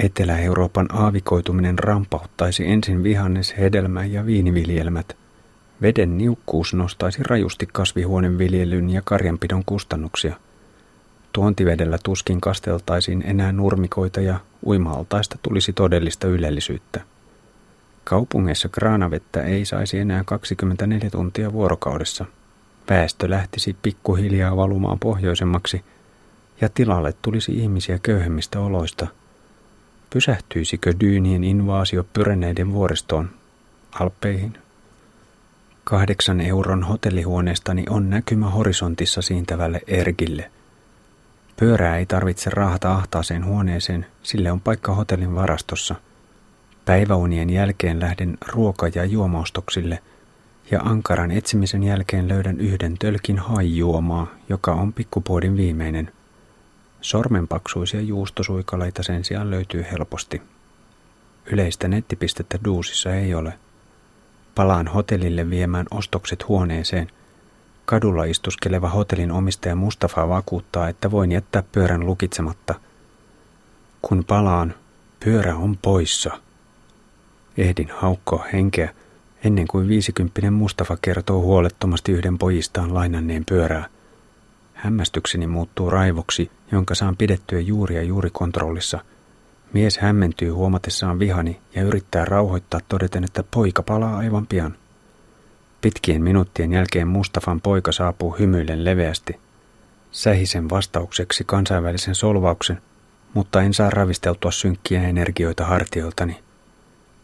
Etelä-Euroopan 0.04 0.86
aavikoituminen 0.92 1.78
rampauttaisi 1.78 2.66
ensin 2.66 3.02
vihannes, 3.02 3.54
hedelmä 3.58 4.04
ja 4.04 4.26
viiniviljelmät. 4.26 5.16
Veden 5.82 6.18
niukkuus 6.18 6.74
nostaisi 6.74 7.22
rajusti 7.22 7.68
kasvihuoneviljelyn 7.72 8.90
ja 8.90 9.02
karjanpidon 9.04 9.62
kustannuksia. 9.66 10.36
Tuontivedellä 11.32 11.98
tuskin 12.04 12.40
kasteltaisiin 12.40 13.22
enää 13.26 13.52
nurmikoita 13.52 14.20
ja 14.20 14.40
uimaaltaista 14.66 15.38
tulisi 15.42 15.72
todellista 15.72 16.26
ylellisyyttä. 16.26 17.00
Kaupungeissa 18.04 18.68
kraanavettä 18.68 19.42
ei 19.42 19.64
saisi 19.64 19.98
enää 19.98 20.22
24 20.24 21.10
tuntia 21.10 21.52
vuorokaudessa. 21.52 22.24
Väestö 22.90 23.30
lähtisi 23.30 23.76
pikkuhiljaa 23.82 24.56
valumaan 24.56 24.98
pohjoisemmaksi 24.98 25.84
ja 26.60 26.68
tilalle 26.68 27.14
tulisi 27.22 27.52
ihmisiä 27.52 27.98
köyhemmistä 28.02 28.60
oloista– 28.60 29.06
Pysähtyisikö 30.12 30.92
dyynien 31.00 31.44
invaasio 31.44 32.04
pyreneiden 32.12 32.72
vuoristoon, 32.72 33.30
Alppeihin? 34.00 34.58
Kahdeksan 35.84 36.40
euron 36.40 36.82
hotellihuoneestani 36.82 37.84
on 37.90 38.10
näkymä 38.10 38.50
horisontissa 38.50 39.22
siintävälle 39.22 39.80
Ergille. 39.86 40.50
Pyörää 41.56 41.96
ei 41.96 42.06
tarvitse 42.06 42.50
raahata 42.50 42.92
ahtaaseen 42.92 43.44
huoneeseen, 43.44 44.06
sille 44.22 44.52
on 44.52 44.60
paikka 44.60 44.94
hotellin 44.94 45.34
varastossa. 45.34 45.94
Päiväunien 46.84 47.50
jälkeen 47.50 48.00
lähden 48.00 48.38
ruoka- 48.46 48.90
ja 48.94 49.04
juomaostoksille, 49.04 49.98
ja 50.70 50.80
ankaran 50.80 51.30
etsimisen 51.30 51.82
jälkeen 51.82 52.28
löydän 52.28 52.60
yhden 52.60 52.98
tölkin 52.98 53.38
haijuomaa, 53.38 54.26
joka 54.48 54.72
on 54.72 54.92
pikkupuodin 54.92 55.56
viimeinen– 55.56 56.12
Sormenpaksuisia 57.00 58.00
juustosuikaleita 58.00 59.02
sen 59.02 59.24
sijaan 59.24 59.50
löytyy 59.50 59.84
helposti. 59.92 60.42
Yleistä 61.46 61.88
nettipistettä 61.88 62.58
Duusissa 62.64 63.14
ei 63.14 63.34
ole. 63.34 63.52
Palaan 64.54 64.88
hotellille 64.88 65.50
viemään 65.50 65.86
ostokset 65.90 66.48
huoneeseen. 66.48 67.10
Kadulla 67.84 68.24
istuskeleva 68.24 68.88
hotellin 68.88 69.32
omistaja 69.32 69.76
Mustafa 69.76 70.28
vakuuttaa, 70.28 70.88
että 70.88 71.10
voin 71.10 71.32
jättää 71.32 71.62
pyörän 71.72 72.06
lukitsematta. 72.06 72.74
Kun 74.02 74.24
palaan, 74.24 74.74
pyörä 75.24 75.56
on 75.56 75.78
poissa. 75.82 76.40
Ehdin 77.56 77.90
haukkoa 77.96 78.44
henkeä 78.52 78.94
ennen 79.44 79.68
kuin 79.68 79.88
viisikymppinen 79.88 80.52
Mustafa 80.52 80.96
kertoo 81.02 81.40
huolettomasti 81.40 82.12
yhden 82.12 82.38
pojistaan 82.38 82.94
lainanneen 82.94 83.44
pyörää– 83.44 83.88
Hämmästykseni 84.80 85.46
muuttuu 85.46 85.90
raivoksi, 85.90 86.50
jonka 86.72 86.94
saan 86.94 87.16
pidettyä 87.16 87.60
juuri 87.60 87.94
ja 87.94 88.02
juuri 88.02 88.30
kontrollissa. 88.32 88.98
Mies 89.72 89.98
hämmentyy 89.98 90.50
huomatessaan 90.50 91.18
vihani 91.18 91.60
ja 91.74 91.82
yrittää 91.82 92.24
rauhoittaa 92.24 92.80
todeten, 92.88 93.24
että 93.24 93.44
poika 93.50 93.82
palaa 93.82 94.16
aivan 94.16 94.46
pian. 94.46 94.76
Pitkien 95.80 96.22
minuuttien 96.22 96.72
jälkeen 96.72 97.08
Mustafan 97.08 97.60
poika 97.60 97.92
saapuu 97.92 98.36
hymyillen 98.38 98.84
leveästi. 98.84 99.40
Sähisen 100.12 100.70
vastaukseksi 100.70 101.44
kansainvälisen 101.44 102.14
solvauksen, 102.14 102.82
mutta 103.34 103.62
en 103.62 103.74
saa 103.74 103.90
ravisteltua 103.90 104.50
synkkiä 104.50 105.02
energioita 105.02 105.64
hartioiltani. 105.64 106.40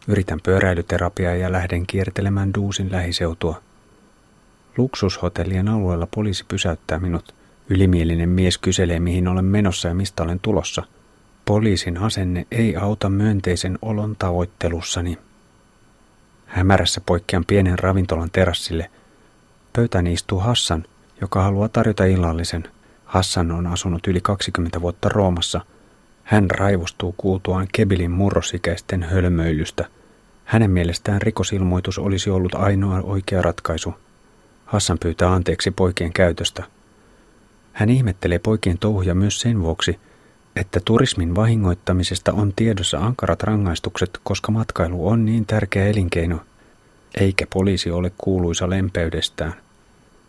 Yritän 0.07 0.39
pyöräilyterapiaa 0.43 1.35
ja 1.35 1.51
lähden 1.51 1.87
kiertelemään 1.87 2.53
Duusin 2.53 2.91
lähiseutua. 2.91 3.61
Luksushotellien 4.77 5.67
alueella 5.67 6.07
poliisi 6.15 6.45
pysäyttää 6.47 6.99
minut. 6.99 7.36
Ylimielinen 7.69 8.29
mies 8.29 8.57
kyselee, 8.57 8.99
mihin 8.99 9.27
olen 9.27 9.45
menossa 9.45 9.87
ja 9.87 9.93
mistä 9.93 10.23
olen 10.23 10.39
tulossa. 10.39 10.83
Poliisin 11.45 11.97
asenne 11.97 12.47
ei 12.51 12.75
auta 12.75 13.09
myönteisen 13.09 13.79
olon 13.81 14.15
tavoittelussani. 14.19 15.17
Hämärässä 16.45 17.01
poikkean 17.05 17.45
pienen 17.45 17.79
ravintolan 17.79 18.29
terassille. 18.31 18.89
Pöytäni 19.73 20.13
istuu 20.13 20.39
Hassan, 20.39 20.85
joka 21.21 21.43
haluaa 21.43 21.69
tarjota 21.69 22.05
illallisen. 22.05 22.63
Hassan 23.05 23.51
on 23.51 23.67
asunut 23.67 24.07
yli 24.07 24.21
20 24.21 24.81
vuotta 24.81 25.09
Roomassa. 25.09 25.61
Hän 26.23 26.51
raivostuu 26.51 27.15
kuultuaan 27.17 27.67
Kebilin 27.71 28.11
murrosikäisten 28.11 29.03
hölmöilystä. 29.03 29.85
Hänen 30.45 30.71
mielestään 30.71 31.21
rikosilmoitus 31.21 31.99
olisi 31.99 32.29
ollut 32.29 32.55
ainoa 32.55 33.01
oikea 33.01 33.41
ratkaisu. 33.41 33.93
Hassan 34.65 34.97
pyytää 34.99 35.33
anteeksi 35.33 35.71
poikien 35.71 36.13
käytöstä– 36.13 36.63
hän 37.77 37.89
ihmettelee 37.89 38.39
poikien 38.39 38.77
touhuja 38.77 39.15
myös 39.15 39.41
sen 39.41 39.61
vuoksi, 39.61 39.99
että 40.55 40.79
turismin 40.85 41.35
vahingoittamisesta 41.35 42.33
on 42.33 42.53
tiedossa 42.55 42.99
ankarat 42.99 43.43
rangaistukset, 43.43 44.19
koska 44.23 44.51
matkailu 44.51 45.07
on 45.07 45.25
niin 45.25 45.45
tärkeä 45.45 45.85
elinkeino, 45.85 46.39
eikä 47.19 47.47
poliisi 47.53 47.91
ole 47.91 48.11
kuuluisa 48.17 48.69
lempeydestään. 48.69 49.53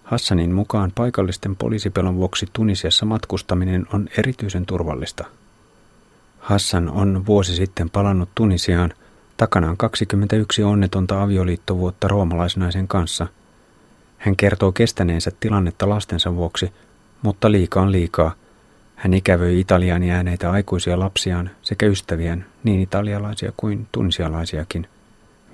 Hassanin 0.04 0.54
mukaan 0.54 0.92
paikallisten 0.94 1.56
poliisipelon 1.56 2.16
vuoksi 2.16 2.46
Tunisiassa 2.52 3.06
matkustaminen 3.06 3.86
on 3.92 4.08
erityisen 4.18 4.66
turvallista. 4.66 5.24
Hassan 6.38 6.88
on 6.88 7.26
vuosi 7.26 7.56
sitten 7.56 7.90
palannut 7.90 8.28
Tunisiaan 8.34 8.92
takanaan 9.36 9.76
21 9.76 10.62
onnetonta 10.62 11.22
avioliittovuotta 11.22 12.08
roomalaisnaisen 12.08 12.88
kanssa. 12.88 13.26
Hän 14.18 14.36
kertoo 14.36 14.72
kestäneensä 14.72 15.30
tilannetta 15.40 15.88
lastensa 15.88 16.34
vuoksi– 16.34 16.72
mutta 17.22 17.52
liika 17.52 17.80
on 17.80 17.92
liikaa. 17.92 18.34
Hän 18.96 19.14
ikävöi 19.14 19.60
Italiaan 19.60 20.02
jääneitä 20.02 20.50
aikuisia 20.50 20.98
lapsiaan 20.98 21.50
sekä 21.62 21.86
ystäviään, 21.86 22.46
niin 22.64 22.80
italialaisia 22.80 23.52
kuin 23.56 23.88
tunsialaisiakin. 23.92 24.86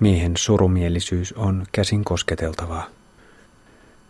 Miehen 0.00 0.36
surumielisyys 0.36 1.32
on 1.32 1.66
käsin 1.72 2.04
kosketeltavaa. 2.04 2.86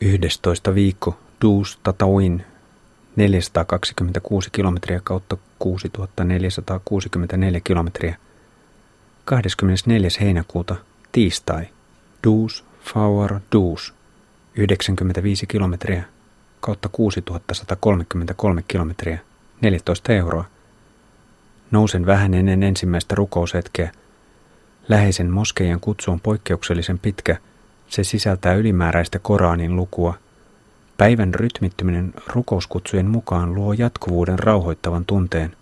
11 0.01 0.75
viikko 0.75 1.19
Duus 1.43 1.79
Tatawin 1.83 2.45
426 3.17 4.49
kilometriä 4.53 5.01
kautta 5.05 5.37
6464 5.59 7.61
kilometriä. 7.64 8.17
24. 9.25 10.09
heinäkuuta 10.21 10.77
tiistai 11.12 11.67
Duus 12.27 12.64
Fauer 12.83 13.40
Duus 13.53 13.95
95 14.57 15.47
kilometriä 15.47 16.05
kautta 16.64 16.88
6133 16.88 18.62
kilometriä, 18.68 19.18
14 19.61 20.12
euroa. 20.12 20.44
Nousen 21.70 22.07
vähän 22.07 22.35
ennen 22.35 22.62
ensimmäistä 22.62 23.14
rukoushetkeä. 23.14 23.92
Läheisen 24.88 25.31
moskeijan 25.31 25.81
kutsu 25.81 26.11
on 26.11 26.20
poikkeuksellisen 26.20 26.98
pitkä. 26.98 27.37
Se 27.88 28.05
sisältää 28.05 28.55
ylimääräistä 28.55 29.18
Koranin 29.18 29.77
lukua. 29.77 30.14
Päivän 30.96 31.35
rytmittyminen 31.35 32.14
rukouskutsujen 32.27 33.11
mukaan 33.11 33.55
luo 33.55 33.72
jatkuvuuden 33.72 34.38
rauhoittavan 34.38 35.05
tunteen. 35.05 35.57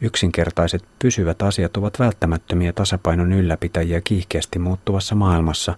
Yksinkertaiset 0.00 0.84
pysyvät 0.98 1.42
asiat 1.42 1.76
ovat 1.76 1.98
välttämättömiä 1.98 2.72
tasapainon 2.72 3.32
ylläpitäjiä 3.32 4.00
kiihkeästi 4.00 4.58
muuttuvassa 4.58 5.14
maailmassa, 5.14 5.74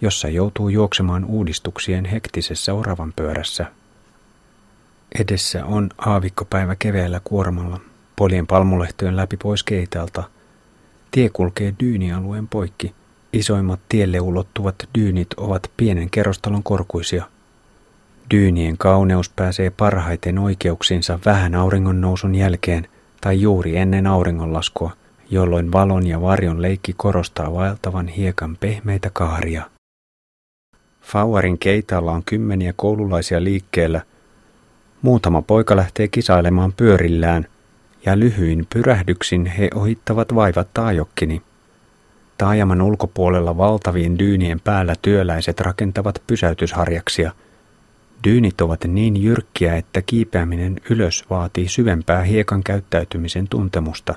jossa 0.00 0.28
joutuu 0.28 0.68
juoksemaan 0.68 1.24
uudistuksien 1.24 2.04
hektisessä 2.04 2.74
oravan 2.74 3.12
pyörässä. 3.16 3.66
Edessä 5.14 5.64
on 5.64 5.88
aavikkopäivä 5.98 6.76
keveällä 6.78 7.20
kuormalla, 7.24 7.80
polien 8.16 8.46
palmulehtojen 8.46 9.16
läpi 9.16 9.36
pois 9.36 9.62
keitalta. 9.62 10.24
Tie 11.10 11.28
kulkee 11.28 11.74
dyynialueen 11.80 12.48
poikki. 12.48 12.94
Isoimmat 13.32 13.80
tielle 13.88 14.20
ulottuvat 14.20 14.74
dyynit 14.98 15.34
ovat 15.36 15.70
pienen 15.76 16.10
kerrostalon 16.10 16.62
korkuisia. 16.62 17.24
Dyynien 18.30 18.78
kauneus 18.78 19.28
pääsee 19.28 19.70
parhaiten 19.70 20.38
oikeuksinsa 20.38 21.18
vähän 21.24 21.54
auringon 21.54 22.00
nousun 22.00 22.34
jälkeen 22.34 22.88
tai 23.20 23.40
juuri 23.40 23.76
ennen 23.76 24.06
auringonlaskua, 24.06 24.96
jolloin 25.30 25.72
valon 25.72 26.06
ja 26.06 26.20
varjon 26.20 26.62
leikki 26.62 26.92
korostaa 26.96 27.52
vaeltavan 27.54 28.08
hiekan 28.08 28.56
pehmeitä 28.60 29.10
kaaria. 29.12 29.70
Fauarin 31.02 31.58
keitalla 31.58 32.12
on 32.12 32.22
kymmeniä 32.24 32.72
koululaisia 32.76 33.44
liikkeellä– 33.44 34.02
Muutama 35.06 35.42
poika 35.42 35.76
lähtee 35.76 36.08
kisailemaan 36.08 36.72
pyörillään, 36.72 37.46
ja 38.06 38.18
lyhyin 38.18 38.66
pyrähdyksin 38.74 39.46
he 39.46 39.68
ohittavat 39.74 40.34
vaivat 40.34 40.68
taajokkini. 40.74 41.42
Taajaman 42.38 42.82
ulkopuolella 42.82 43.56
valtavien 43.56 44.18
dyynien 44.18 44.60
päällä 44.60 44.94
työläiset 45.02 45.60
rakentavat 45.60 46.22
pysäytysharjaksia. 46.26 47.32
Dyynit 48.24 48.60
ovat 48.60 48.84
niin 48.84 49.22
jyrkkiä, 49.22 49.76
että 49.76 50.02
kiipeäminen 50.02 50.80
ylös 50.90 51.24
vaatii 51.30 51.68
syvempää 51.68 52.22
hiekan 52.22 52.62
käyttäytymisen 52.62 53.48
tuntemusta. 53.48 54.14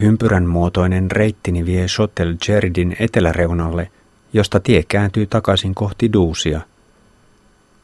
Ympyrän 0.00 0.46
muotoinen 0.46 1.10
reittini 1.10 1.66
vie 1.66 1.86
Chotel 1.86 2.36
Jeridin 2.48 2.96
eteläreunalle, 3.00 3.90
josta 4.32 4.60
tie 4.60 4.82
kääntyy 4.88 5.26
takaisin 5.26 5.74
kohti 5.74 6.12
Duusia. 6.12 6.60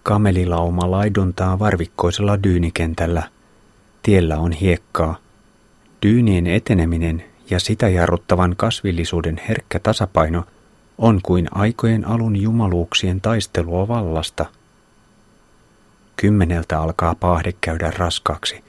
Kamelilauma 0.04 0.90
laiduntaa 0.90 1.58
varvikkoisella 1.58 2.42
dyynikentällä. 2.42 3.22
Tiellä 4.02 4.38
on 4.38 4.52
hiekkaa. 4.52 5.16
Dyynien 6.02 6.46
eteneminen 6.46 7.24
ja 7.50 7.60
sitä 7.60 7.88
jarruttavan 7.88 8.54
kasvillisuuden 8.56 9.40
herkkä 9.48 9.78
tasapaino 9.78 10.44
on 10.98 11.20
kuin 11.22 11.48
aikojen 11.50 12.08
alun 12.08 12.36
jumaluuksien 12.36 13.20
taistelua 13.20 13.88
vallasta. 13.88 14.46
Kymmeneltä 16.16 16.80
alkaa 16.80 17.14
paahde 17.14 17.52
käydä 17.60 17.92
raskaaksi. 17.98 18.64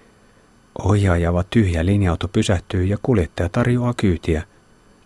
Ohjaajava 0.83 1.43
tyhjä 1.43 1.85
linja-auto 1.85 2.27
pysähtyy 2.27 2.83
ja 2.83 2.97
kuljettaja 3.01 3.49
tarjoaa 3.49 3.93
kyytiä. 3.97 4.43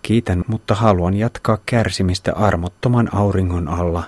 Kiitän, 0.02 0.44
mutta 0.48 0.76
haluan 0.76 1.14
jatkaa 1.14 1.58
kärsimistä 1.66 2.34
armottoman 2.36 3.16
auringon 3.16 3.68
alla. 3.68 4.04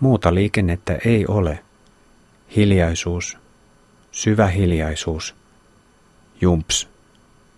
Muuta 0.00 0.34
liikennettä 0.34 0.98
ei 1.04 1.26
ole. 1.26 1.58
Hiljaisuus. 2.56 3.38
Syvä 4.12 4.46
hiljaisuus. 4.46 5.34
Jumps. 6.40 6.88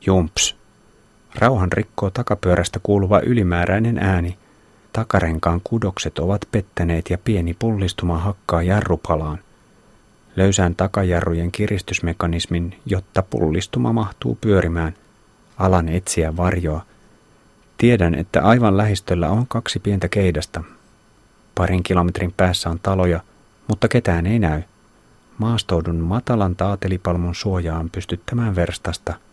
Jumps. 0.07 0.57
Rauhan 1.35 1.72
rikkoo 1.72 2.11
takapyörästä 2.11 2.81
kuuluva 2.83 3.20
ylimääräinen 3.20 3.98
ääni. 3.98 4.38
Takarenkaan 4.92 5.61
kudokset 5.64 6.18
ovat 6.18 6.48
pettäneet 6.51 7.11
ja 7.11 7.18
pieni 7.18 7.55
pullistuma 7.55 8.18
hakkaa 8.18 8.62
jarrupalaan. 8.62 9.38
Löysään 10.37 10.74
takajarrujen 10.74 11.53
kiristysmekanismin, 11.53 12.81
jotta 12.87 13.22
pullistuma 13.22 13.92
mahtuu 13.92 14.38
pyörimään. 14.40 14.94
Alan 15.57 15.88
etsiä 15.88 16.37
varjoa. 16.37 16.83
Tiedän, 17.79 18.14
että 18.14 18.42
aivan 18.42 18.77
lähistöllä 18.77 19.29
on 19.31 19.46
kaksi 19.46 19.81
pientä 19.81 20.09
keidasta. 20.09 20.64
Parin 21.58 21.82
kilometrin 21.82 22.34
päässä 22.36 22.70
on 22.70 22.78
taloja, 22.82 23.20
mutta 23.68 23.88
ketään 23.88 24.26
ei 24.26 24.38
näy. 24.38 24.62
Maastoudun 25.38 25.96
matalan 25.96 26.56
taatelipalmun 26.56 27.34
suojaan 27.34 27.90
pystyttämään 27.90 28.56
verstasta– 28.56 29.14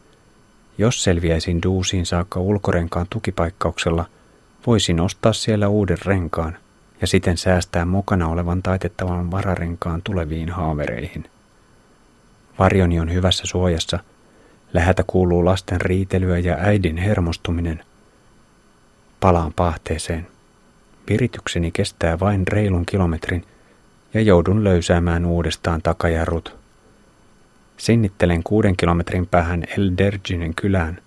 jos 0.77 1.03
selviäisin 1.03 1.61
duusiin 1.63 2.05
saakka 2.05 2.39
ulkorenkaan 2.39 3.07
tukipaikkauksella, 3.09 4.05
voisin 4.67 4.99
ostaa 4.99 5.33
siellä 5.33 5.67
uuden 5.67 5.97
renkaan 6.05 6.57
ja 7.01 7.07
siten 7.07 7.37
säästää 7.37 7.85
mukana 7.85 8.27
olevan 8.27 8.63
taitettavan 8.63 9.31
vararenkaan 9.31 10.01
tuleviin 10.01 10.49
haavereihin. 10.49 11.29
Varjoni 12.59 12.99
on 12.99 13.13
hyvässä 13.13 13.43
suojassa. 13.45 13.99
Lähetä 14.73 15.03
kuuluu 15.07 15.45
lasten 15.45 15.81
riitelyä 15.81 16.39
ja 16.39 16.55
äidin 16.59 16.97
hermostuminen. 16.97 17.83
Palaan 19.19 19.53
pahteeseen. 19.53 20.27
Viritykseni 21.09 21.71
kestää 21.71 22.19
vain 22.19 22.47
reilun 22.47 22.85
kilometrin 22.85 23.43
ja 24.13 24.21
joudun 24.21 24.63
löysäämään 24.63 25.25
uudestaan 25.25 25.81
takajarrut 25.81 26.65
Sinnittelen 27.77 28.43
kuuden 28.43 28.77
kilometrin 28.77 29.27
päähän 29.27 29.63
El 29.77 29.91
Derginen 29.97 30.55
kylään. 30.55 30.97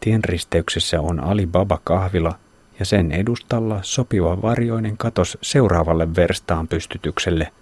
Tien 0.00 0.24
risteyksessä 0.24 1.00
on 1.00 1.20
Alibaba 1.20 1.80
kahvila 1.84 2.34
ja 2.78 2.84
sen 2.84 3.12
edustalla 3.12 3.78
sopiva 3.82 4.42
varjoinen 4.42 4.96
katos 4.96 5.38
seuraavalle 5.42 6.16
verstaan 6.16 6.68
pystytykselle. 6.68 7.52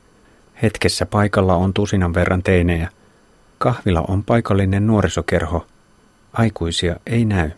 Hetkessä 0.62 1.06
paikalla 1.06 1.54
on 1.54 1.74
tusinan 1.74 2.14
verran 2.14 2.42
teinejä. 2.42 2.88
Kahvila 3.58 4.04
on 4.08 4.24
paikallinen 4.24 4.86
nuorisokerho. 4.86 5.66
Aikuisia 6.32 6.96
ei 7.06 7.24
näy. 7.24 7.50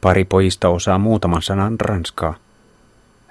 Pari 0.00 0.24
pojista 0.24 0.68
osaa 0.68 0.98
muutaman 0.98 1.42
sanan 1.42 1.80
ranskaa. 1.80 2.34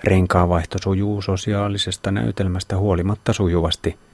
Renkaavaihto 0.04 0.78
sujuu 0.84 1.22
sosiaalisesta 1.22 2.12
näytelmästä 2.12 2.78
huolimatta 2.78 3.34
sujuvasti– 3.34 3.98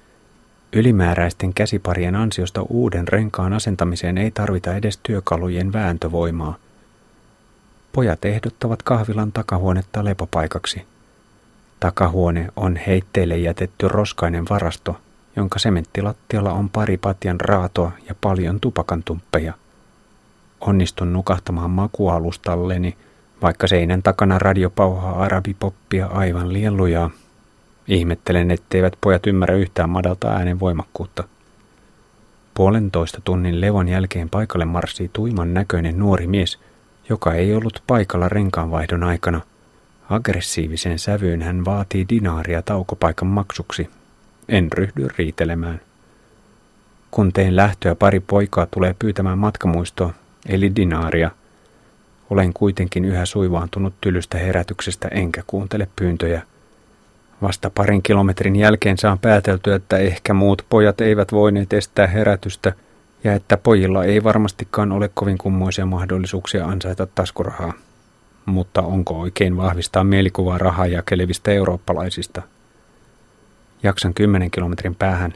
Ylimääräisten 0.74 1.54
käsiparien 1.54 2.16
ansiosta 2.16 2.62
uuden 2.70 3.08
renkaan 3.08 3.54
asentamiseen 3.54 4.18
ei 4.18 4.32
tarvita 4.32 4.76
edes 4.76 5.00
työkalujen 5.04 5.74
vääntövoimaa. 5.74 6.56
Pojat 7.94 8.26
ehdottavat 8.26 8.84
kahvilan 8.84 9.32
takahuonetta 9.32 10.06
lepopaikaksi. 10.06 10.86
Takahuone 11.80 12.50
on 12.56 12.76
heitteille 12.76 13.38
jätetty 13.38 13.88
roskainen 13.88 14.46
varasto, 14.50 14.98
jonka 15.36 15.60
sementtilattialla 15.60 16.54
on 16.54 16.70
pari 16.70 16.98
patjan 16.98 17.42
raatoa 17.42 17.92
ja 18.10 18.16
paljon 18.22 18.60
tupakantumppeja. 18.60 19.54
Onnistun 20.62 21.14
nukahtamaan 21.14 21.72
makualustalleni, 21.72 22.98
vaikka 23.42 23.68
seinän 23.68 24.04
takana 24.04 24.40
radio 24.40 24.70
pauhaa 24.70 25.24
arabipoppia 25.24 26.06
aivan 26.06 26.54
liian 26.54 26.78
lujaa. 26.78 27.10
Ihmettelen, 27.88 28.52
etteivät 28.52 28.94
pojat 29.02 29.28
ymmärrä 29.28 29.56
yhtään 29.56 29.90
madalta 29.90 30.28
äänen 30.28 30.60
voimakkuutta. 30.60 31.24
Puolentoista 32.54 33.22
tunnin 33.24 33.62
levon 33.62 33.88
jälkeen 33.90 34.30
paikalle 34.30 34.66
marssii 34.66 35.10
tuiman 35.14 35.54
näköinen 35.54 36.00
nuori 36.00 36.28
mies, 36.28 36.60
joka 37.10 37.34
ei 37.34 37.56
ollut 37.56 37.84
paikalla 37.88 38.30
renkaanvaihdon 38.30 39.04
aikana. 39.04 39.42
Aggressiivisen 40.10 41.00
sävyyn 41.00 41.42
hän 41.42 41.66
vaatii 41.66 42.06
dinaaria 42.10 42.62
taukopaikan 42.62 43.28
maksuksi. 43.28 43.90
En 44.50 44.72
ryhdy 44.72 45.08
riitelemään. 45.18 45.82
Kun 47.12 47.34
teen 47.34 47.56
lähtöä, 47.56 47.96
pari 47.96 48.20
poikaa 48.20 48.66
tulee 48.66 48.96
pyytämään 49.00 49.38
matkamuistoa, 49.38 50.14
eli 50.50 50.76
dinaaria. 50.76 51.32
Olen 52.30 52.54
kuitenkin 52.54 53.06
yhä 53.06 53.26
suivaantunut 53.26 53.94
tylystä 54.02 54.38
herätyksestä 54.38 55.08
enkä 55.08 55.44
kuuntele 55.48 55.88
pyyntöjä– 55.96 56.42
Vasta 57.42 57.70
parin 57.70 58.04
kilometrin 58.04 58.56
jälkeen 58.56 58.98
saan 58.98 59.20
pääteltyä, 59.20 59.76
että 59.76 59.98
ehkä 59.98 60.34
muut 60.34 60.66
pojat 60.70 61.02
eivät 61.02 61.32
voineet 61.32 61.74
estää 61.74 62.08
herätystä 62.08 62.74
ja 63.24 63.34
että 63.34 63.58
pojilla 63.58 64.04
ei 64.04 64.24
varmastikaan 64.24 64.92
ole 64.92 65.10
kovin 65.14 65.38
kummoisia 65.38 65.86
mahdollisuuksia 65.86 66.66
ansaita 66.66 67.08
taskurahaa. 67.16 67.74
Mutta 68.46 68.82
onko 68.82 69.20
oikein 69.20 69.58
vahvistaa 69.58 70.04
mielikuvaa 70.04 70.58
rahaa 70.58 70.88
jakelevistä 70.88 71.52
eurooppalaisista? 71.52 72.42
Jaksan 73.84 74.14
kymmenen 74.14 74.52
kilometrin 74.52 74.96
päähän. 74.96 75.34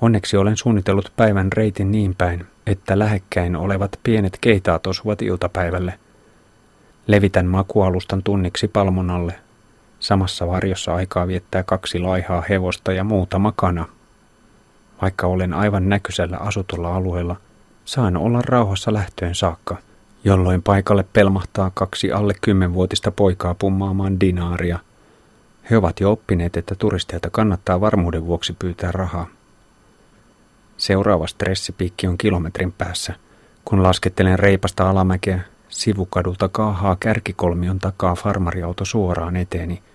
Onneksi 0.00 0.36
olen 0.36 0.56
suunnitellut 0.56 1.12
päivän 1.16 1.52
reitin 1.52 1.90
niin 1.90 2.14
päin, 2.14 2.46
että 2.66 2.98
lähekkäin 2.98 3.56
olevat 3.56 4.00
pienet 4.02 4.38
keitaat 4.40 4.86
osuvat 4.86 5.22
iltapäivälle. 5.22 5.98
Levitän 7.06 7.46
makualustan 7.46 8.22
tunniksi 8.22 8.68
palmon 8.68 9.10
alle, 9.10 9.34
Samassa 10.00 10.46
varjossa 10.46 10.94
aikaa 10.94 11.26
viettää 11.26 11.62
kaksi 11.62 11.98
laihaa 11.98 12.42
hevosta 12.48 12.92
ja 12.92 13.04
muutama 13.04 13.52
kana. 13.56 13.88
Vaikka 15.02 15.26
olen 15.26 15.52
aivan 15.52 15.88
näkyisellä 15.88 16.36
asutulla 16.36 16.96
alueella, 16.96 17.36
saan 17.84 18.16
olla 18.16 18.40
rauhassa 18.42 18.92
lähtöön 18.92 19.34
saakka, 19.34 19.76
jolloin 20.24 20.62
paikalle 20.62 21.04
pelmahtaa 21.12 21.70
kaksi 21.74 22.12
alle 22.12 22.34
kymmenvuotista 22.40 23.10
poikaa 23.10 23.54
pummaamaan 23.54 24.20
dinaaria. 24.20 24.78
He 25.70 25.76
ovat 25.76 26.00
jo 26.00 26.12
oppineet, 26.12 26.56
että 26.56 26.74
turisteilta 26.74 27.30
kannattaa 27.30 27.80
varmuuden 27.80 28.26
vuoksi 28.26 28.56
pyytää 28.58 28.92
rahaa. 28.92 29.26
Seuraava 30.76 31.26
stressipiikki 31.26 32.06
on 32.06 32.18
kilometrin 32.18 32.72
päässä. 32.72 33.14
Kun 33.64 33.82
laskettelen 33.82 34.38
reipasta 34.38 34.90
alamäkeä, 34.90 35.40
sivukadulta 35.74 36.48
kaahaa 36.48 36.96
kärkikolmion 37.00 37.78
takaa 37.78 38.14
farmariauto 38.14 38.84
suoraan 38.84 39.36
eteeni– 39.36 39.82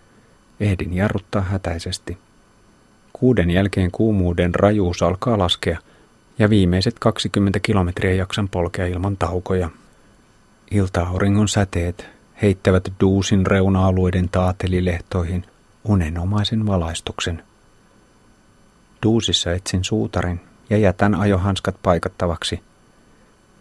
Ehdin 0.60 0.94
jarruttaa 0.94 1.42
hätäisesti. 1.42 2.18
Kuuden 3.14 3.50
jälkeen 3.52 3.92
kuumuuden 3.92 4.56
rajuus 4.56 5.04
alkaa 5.04 5.38
laskea 5.38 5.80
ja 6.40 6.50
viimeiset 6.50 7.00
20 7.00 7.60
kilometriä 7.60 8.14
jaksan 8.14 8.50
polkea 8.50 8.86
ilman 8.86 9.18
taukoja. 9.18 9.70
Ilta-auringon 10.72 11.48
säteet 11.48 12.08
heittävät 12.42 12.84
duusin 13.00 13.46
reuna-alueiden 13.46 14.30
taatelilehtoihin 14.30 15.46
unenomaisen 15.84 16.68
valaistuksen. 16.68 17.44
Duusissa 19.04 19.52
etsin 19.52 19.84
suutarin 19.84 20.42
ja 20.70 20.78
jätän 20.78 21.16
ajohanskat 21.16 21.76
paikattavaksi. 21.84 22.62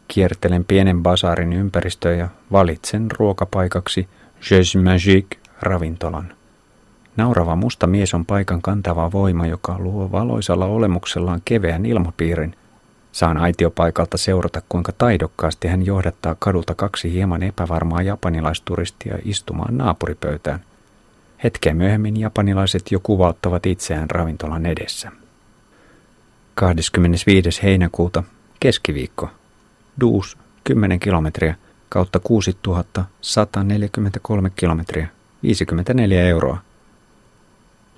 Kiertelen 0.08 0.64
pienen 0.64 1.02
basaarin 1.02 1.52
ympäristöä 1.52 2.14
ja 2.14 2.28
valitsen 2.52 3.10
ruokapaikaksi 3.18 4.08
Jeux 4.50 4.76
Magique 4.76 5.38
ravintolan. 5.62 6.32
Naurava 7.16 7.56
musta 7.56 7.86
mies 7.86 8.14
on 8.14 8.26
paikan 8.26 8.62
kantava 8.62 9.12
voima, 9.12 9.46
joka 9.46 9.78
luo 9.78 10.12
valoisalla 10.12 10.66
olemuksellaan 10.66 11.42
keveän 11.44 11.86
ilmapiirin. 11.86 12.56
Saan 13.12 13.36
aitiopaikalta 13.36 14.16
seurata, 14.16 14.62
kuinka 14.68 14.92
taidokkaasti 14.92 15.68
hän 15.68 15.86
johdattaa 15.86 16.36
kadulta 16.38 16.74
kaksi 16.74 17.12
hieman 17.12 17.42
epävarmaa 17.42 18.02
japanilaisturistia 18.02 19.18
istumaan 19.24 19.76
naapuripöytään. 19.76 20.60
Hetkeä 21.44 21.74
myöhemmin 21.74 22.20
japanilaiset 22.20 22.92
jo 22.92 23.00
kuvauttavat 23.02 23.66
itseään 23.66 24.10
ravintolan 24.10 24.66
edessä. 24.66 25.12
25. 26.54 27.62
heinäkuuta, 27.62 28.22
keskiviikko. 28.60 29.28
Duus, 30.00 30.38
10 30.64 31.00
kilometriä, 31.00 31.54
kautta 31.88 32.20
6143 32.20 34.50
kilometriä, 34.56 35.08
54 35.42 36.24
euroa. 36.24 36.58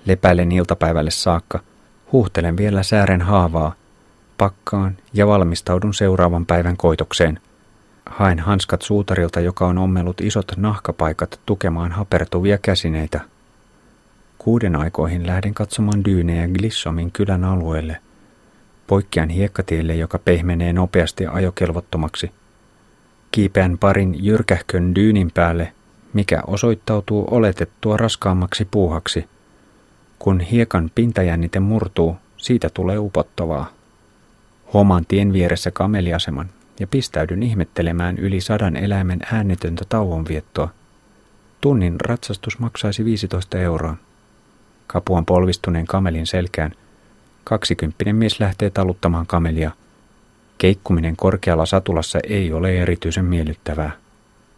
Lepäilen 0.05 0.51
iltapäivälle 0.51 1.11
saakka, 1.11 1.59
huuhtelen 2.11 2.57
vielä 2.57 2.83
säären 2.83 3.21
haavaa, 3.21 3.73
pakkaan 4.37 4.97
ja 5.13 5.27
valmistaudun 5.27 5.93
seuraavan 5.93 6.45
päivän 6.45 6.77
koitokseen. 6.77 7.39
Haen 8.05 8.39
hanskat 8.39 8.81
suutarilta, 8.81 9.39
joka 9.39 9.67
on 9.67 9.77
ommellut 9.77 10.21
isot 10.21 10.51
nahkapaikat 10.57 11.39
tukemaan 11.45 11.91
hapertuvia 11.91 12.57
käsineitä. 12.57 13.21
Kuuden 14.37 14.75
aikoihin 14.75 15.27
lähden 15.27 15.53
katsomaan 15.53 16.05
dyynejä 16.05 16.47
Glissomin 16.47 17.11
kylän 17.11 17.43
alueelle. 17.43 17.97
Poikkean 18.91 19.29
hiekkatielle, 19.29 19.95
joka 19.95 20.19
pehmenee 20.19 20.73
nopeasti 20.73 21.27
ajokelvottomaksi. 21.27 22.31
Kiipeän 23.31 23.77
parin 23.77 24.25
jyrkähkön 24.25 24.95
dyynin 24.95 25.31
päälle, 25.33 25.73
mikä 26.13 26.41
osoittautuu 26.47 27.27
oletettua 27.31 27.97
raskaammaksi 27.97 28.67
puuhaksi. 28.71 29.25
Kun 30.19 30.39
hiekan 30.39 30.91
pintajännite 30.95 31.59
murtuu, 31.59 32.15
siitä 32.37 32.69
tulee 32.73 32.97
upottavaa. 32.97 33.69
Huomaan 34.73 35.05
tien 35.07 35.33
vieressä 35.33 35.71
kameliaseman 35.71 36.49
ja 36.79 36.87
pistäydyn 36.87 37.43
ihmettelemään 37.43 38.17
yli 38.17 38.41
sadan 38.41 38.75
eläimen 38.75 39.19
äänetöntä 39.31 39.85
tauonviettoa. 39.89 40.69
Tunnin 41.61 41.99
ratsastus 42.01 42.59
maksaisi 42.59 43.05
15 43.05 43.57
euroa. 43.57 43.95
Kapuan 44.87 45.25
polvistuneen 45.25 45.87
kamelin 45.87 46.27
selkään. 46.27 46.71
Kaksikymppinen 47.43 48.15
mies 48.15 48.39
lähtee 48.39 48.69
taluttamaan 48.69 49.27
kamelia. 49.27 49.71
Keikkuminen 50.57 51.15
korkealla 51.15 51.65
satulassa 51.65 52.19
ei 52.29 52.53
ole 52.53 52.81
erityisen 52.81 53.25
miellyttävää. 53.25 53.91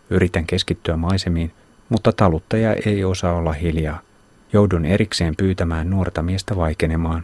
Yritän 0.09 0.45
keskittyä 0.45 0.97
maisemiin, 0.97 1.51
mutta 1.89 2.11
taluttaja 2.11 2.73
ei 2.85 3.03
osaa 3.03 3.33
olla 3.33 3.53
hiljaa. 3.53 3.99
Joudun 4.53 4.85
erikseen 4.85 5.35
pyytämään 5.35 5.89
nuorta 5.89 6.21
miestä 6.21 6.55
vaikenemaan. 6.55 7.23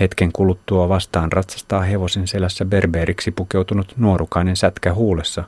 Hetken 0.00 0.32
kuluttua 0.32 0.88
vastaan 0.88 1.32
ratsastaa 1.32 1.82
hevosen 1.82 2.26
selässä 2.26 2.64
berberiksi 2.64 3.30
pukeutunut 3.30 3.94
nuorukainen 3.96 4.56
sätkä 4.56 4.94
huulessa. 4.94 5.44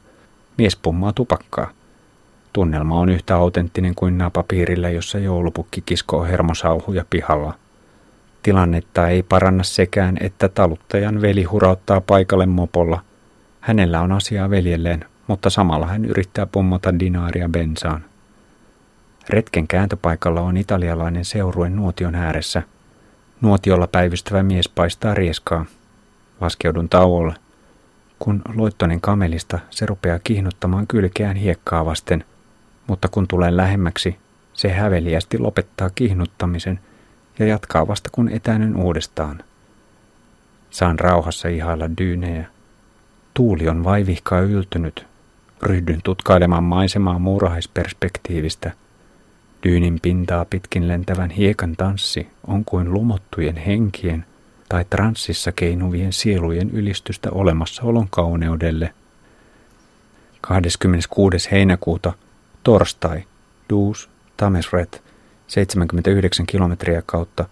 Mies 0.58 0.76
pummaa 0.76 1.12
tupakkaa. 1.12 1.70
Tunnelma 2.52 3.00
on 3.00 3.08
yhtä 3.08 3.36
autenttinen 3.36 3.94
kuin 3.94 4.18
napapiirillä, 4.18 4.90
jossa 4.90 5.18
joulupukki 5.18 5.82
kiskoo 5.86 6.24
hermosauhuja 6.24 7.04
pihalla. 7.10 7.54
Tilannetta 8.42 9.08
ei 9.08 9.22
paranna 9.22 9.62
sekään, 9.62 10.16
että 10.20 10.48
taluttajan 10.48 11.20
veli 11.20 11.44
hurauttaa 11.44 12.00
paikalle 12.00 12.46
mopolla. 12.46 13.00
Hänellä 13.60 14.00
on 14.00 14.12
asiaa 14.12 14.50
veljelleen, 14.50 15.04
mutta 15.26 15.50
samalla 15.50 15.86
hän 15.86 16.04
yrittää 16.04 16.46
pummata 16.46 16.98
dinaaria 16.98 17.48
bensaan. 17.48 18.04
Retken 19.28 19.68
kääntöpaikalla 19.68 20.40
on 20.40 20.56
italialainen 20.56 21.24
seurue 21.24 21.70
nuotion 21.70 22.14
ääressä. 22.14 22.62
Nuotiolla 23.40 23.86
päivystävä 23.86 24.42
mies 24.42 24.68
paistaa 24.68 25.14
rieskaa. 25.14 25.66
Laskeudun 26.40 26.88
tauolle. 26.88 27.34
Kun 28.18 28.42
loittonen 28.54 29.00
kamelista, 29.00 29.58
se 29.70 29.86
rupeaa 29.86 30.18
kihnuttamaan 30.24 30.86
kylkeään 30.86 31.36
hiekkaa 31.36 31.86
vasten– 31.86 32.24
mutta 32.90 33.08
kun 33.08 33.28
tulee 33.28 33.56
lähemmäksi, 33.56 34.16
se 34.52 34.68
häveliästi 34.68 35.38
lopettaa 35.38 35.90
kihnuttamisen 35.94 36.80
ja 37.40 37.46
jatkaa 37.46 37.88
vasta 37.88 38.10
kun 38.12 38.28
etänyn 38.28 38.76
uudestaan. 38.76 39.44
Saan 40.70 40.98
rauhassa 40.98 41.48
ihailla 41.48 41.90
dyynejä. 41.98 42.46
Tuuli 43.34 43.68
on 43.68 43.84
vaivihkaa 43.84 44.40
yltynyt. 44.40 45.06
Ryhdyn 45.62 46.00
tutkailemaan 46.04 46.64
maisemaa 46.64 47.18
muurahaisperspektiivistä. 47.18 48.72
Dyynin 49.62 49.98
pintaa 50.02 50.44
pitkin 50.44 50.88
lentävän 50.88 51.30
hiekan 51.30 51.76
tanssi 51.76 52.28
on 52.46 52.64
kuin 52.64 52.92
lumottujen 52.92 53.56
henkien 53.56 54.24
tai 54.68 54.84
transsissa 54.90 55.52
keinuvien 55.52 56.12
sielujen 56.12 56.70
ylistystä 56.70 57.30
olemassaolon 57.30 58.08
kauneudelle. 58.10 58.94
26. 60.40 61.50
heinäkuuta– 61.50 62.12
Torstai, 62.64 63.24
Duus, 63.70 64.08
Tamesret, 64.36 65.02
79 65.50 66.46
kilometriä 66.46 67.02
kautta 67.06 67.44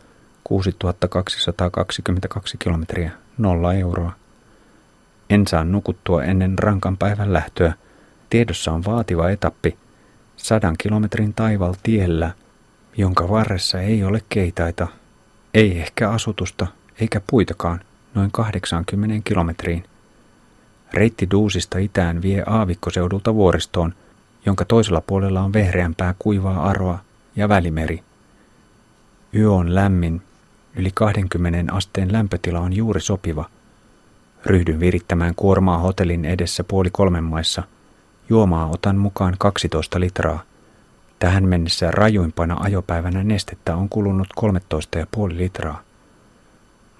6222 0.44 2.56
kilometriä, 2.58 3.10
nolla 3.38 3.74
euroa. 3.74 4.12
En 5.30 5.46
saa 5.46 5.64
nukuttua 5.64 6.24
ennen 6.24 6.58
rankan 6.58 6.96
päivän 6.96 7.32
lähtöä. 7.32 7.72
Tiedossa 8.30 8.72
on 8.72 8.84
vaativa 8.84 9.30
etappi, 9.30 9.76
sadan 10.36 10.74
kilometrin 10.78 11.34
taival 11.34 11.74
tiellä, 11.82 12.30
jonka 12.96 13.28
varressa 13.28 13.80
ei 13.80 14.04
ole 14.04 14.22
keitaita, 14.28 14.88
ei 15.54 15.80
ehkä 15.80 16.10
asutusta 16.10 16.66
eikä 17.00 17.20
puitakaan, 17.30 17.80
noin 18.14 18.30
80 18.30 19.28
kilometriin. 19.28 19.84
Reitti 20.92 21.30
Duusista 21.30 21.78
itään 21.78 22.22
vie 22.22 22.42
aavikkoseudulta 22.46 23.34
vuoristoon– 23.34 23.94
jonka 24.46 24.64
toisella 24.64 25.00
puolella 25.00 25.40
on 25.40 25.52
vehreämpää 25.52 26.14
kuivaa 26.18 26.68
aroa 26.68 26.98
ja 27.38 27.48
välimeri. 27.48 28.02
Yö 29.34 29.52
on 29.52 29.74
lämmin, 29.74 30.22
yli 30.76 30.90
20 30.94 31.72
asteen 31.72 32.12
lämpötila 32.12 32.60
on 32.60 32.72
juuri 32.72 33.00
sopiva. 33.00 33.44
Ryhdyn 34.46 34.80
virittämään 34.80 35.34
kuormaa 35.34 35.78
hotellin 35.78 36.24
edessä 36.24 36.64
puoli 36.64 36.90
kolmen 36.92 37.24
maissa. 37.24 37.62
Juomaa 38.28 38.66
otan 38.66 38.96
mukaan 38.96 39.34
12 39.38 40.00
litraa. 40.00 40.42
Tähän 41.18 41.48
mennessä 41.48 41.90
rajuimpana 41.90 42.56
ajopäivänä 42.60 43.24
nestettä 43.24 43.76
on 43.76 43.88
kulunut 43.88 44.28
13,5 44.40 45.38
litraa. 45.38 45.82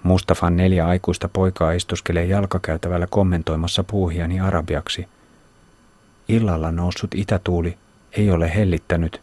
Mustafan 0.03 0.57
neljä 0.57 0.87
aikuista 0.87 1.29
poikaa 1.29 1.71
istuskelee 1.71 2.25
jalkakäytävällä 2.25 3.07
kommentoimassa 3.09 3.83
puuhiani 3.83 4.39
arabiaksi– 4.39 5.07
Illalla 6.29 6.71
noussut 6.71 7.15
itätuuli 7.15 7.77
ei 8.11 8.31
ole 8.31 8.55
hellittänyt 8.55 9.21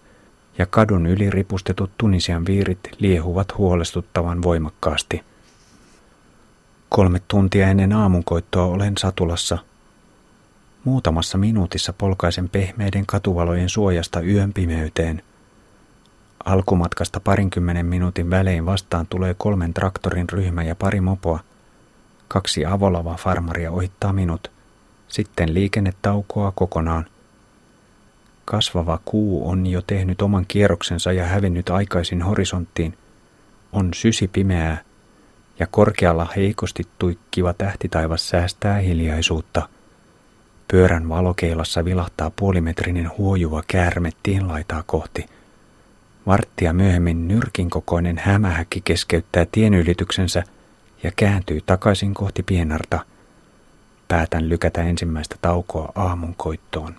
ja 0.59 0.67
kadun 0.67 1.07
yli 1.07 1.31
ripustetut 1.31 1.91
Tunisian 1.99 2.47
viirit 2.47 2.79
liehuvat 2.99 3.59
huolestuttavan 3.59 4.43
voimakkaasti. 4.43 5.25
Kolme 6.89 7.21
tuntia 7.29 7.69
ennen 7.69 7.93
aamunkoittoa 7.93 8.65
olen 8.65 8.97
satulassa. 8.99 9.59
Muutamassa 10.85 11.39
minuutissa 11.39 11.93
polkaisen 11.93 12.49
pehmeiden 12.49 13.07
katuvalojen 13.07 13.69
suojasta 13.69 14.21
yön 14.21 14.53
pimeyteen. 14.53 15.23
Alkumatkasta 16.45 17.21
parinkymmenen 17.21 17.87
minuutin 17.87 18.31
välein 18.31 18.67
vastaan 18.67 19.07
tulee 19.07 19.35
kolmen 19.39 19.75
traktorin 19.75 20.29
ryhmä 20.29 20.63
ja 20.63 20.75
pari 20.75 21.01
mopoa. 21.01 21.41
Kaksi 22.29 22.67
avolavaa 22.67 23.17
farmaria 23.17 23.73
ohittaa 23.73 24.13
minut– 24.13 24.51
sitten 25.09 25.55
liikenne 25.55 25.93
taukoaa 26.03 26.53
kokonaan. 26.55 27.07
Kasvava 28.47 28.99
kuu 29.05 29.49
on 29.51 29.67
jo 29.67 29.83
tehnyt 29.87 30.23
oman 30.23 30.45
kierroksensa 30.49 31.13
ja 31.13 31.25
hävinnyt 31.25 31.71
aikaisin 31.71 32.23
horisonttiin. 32.23 32.99
On 33.73 33.95
sysi 33.95 34.29
pimeää 34.29 34.79
ja 35.59 35.67
korkealla 35.67 36.27
heikosti 36.37 36.83
tuikkiva 36.99 37.53
tähtitaivas 37.53 38.29
säästää 38.29 38.79
hiljaisuutta. 38.79 39.69
Pyörän 40.69 41.09
valokeilassa 41.09 41.85
vilahtaa 41.85 42.31
puolimetrinen 42.31 43.11
huojuva 43.19 43.63
käärme 43.67 44.11
laitaa 44.47 44.83
kohti. 44.87 45.27
Varttia 46.27 46.73
myöhemmin 46.73 47.29
nyrkin 47.29 47.71
kokoinen 47.71 48.19
hämähäkki 48.19 48.81
keskeyttää 48.85 49.47
tienylityksensä 49.53 50.43
ja 51.03 51.13
kääntyy 51.17 51.61
takaisin 51.67 52.15
kohti 52.15 52.43
pienarta– 52.43 53.01
Päätän 54.09 54.49
lykätä 54.49 54.83
ensimmäistä 54.83 55.37
taukoa 55.41 55.93
aamun 55.95 56.35
koittoon. 56.35 56.95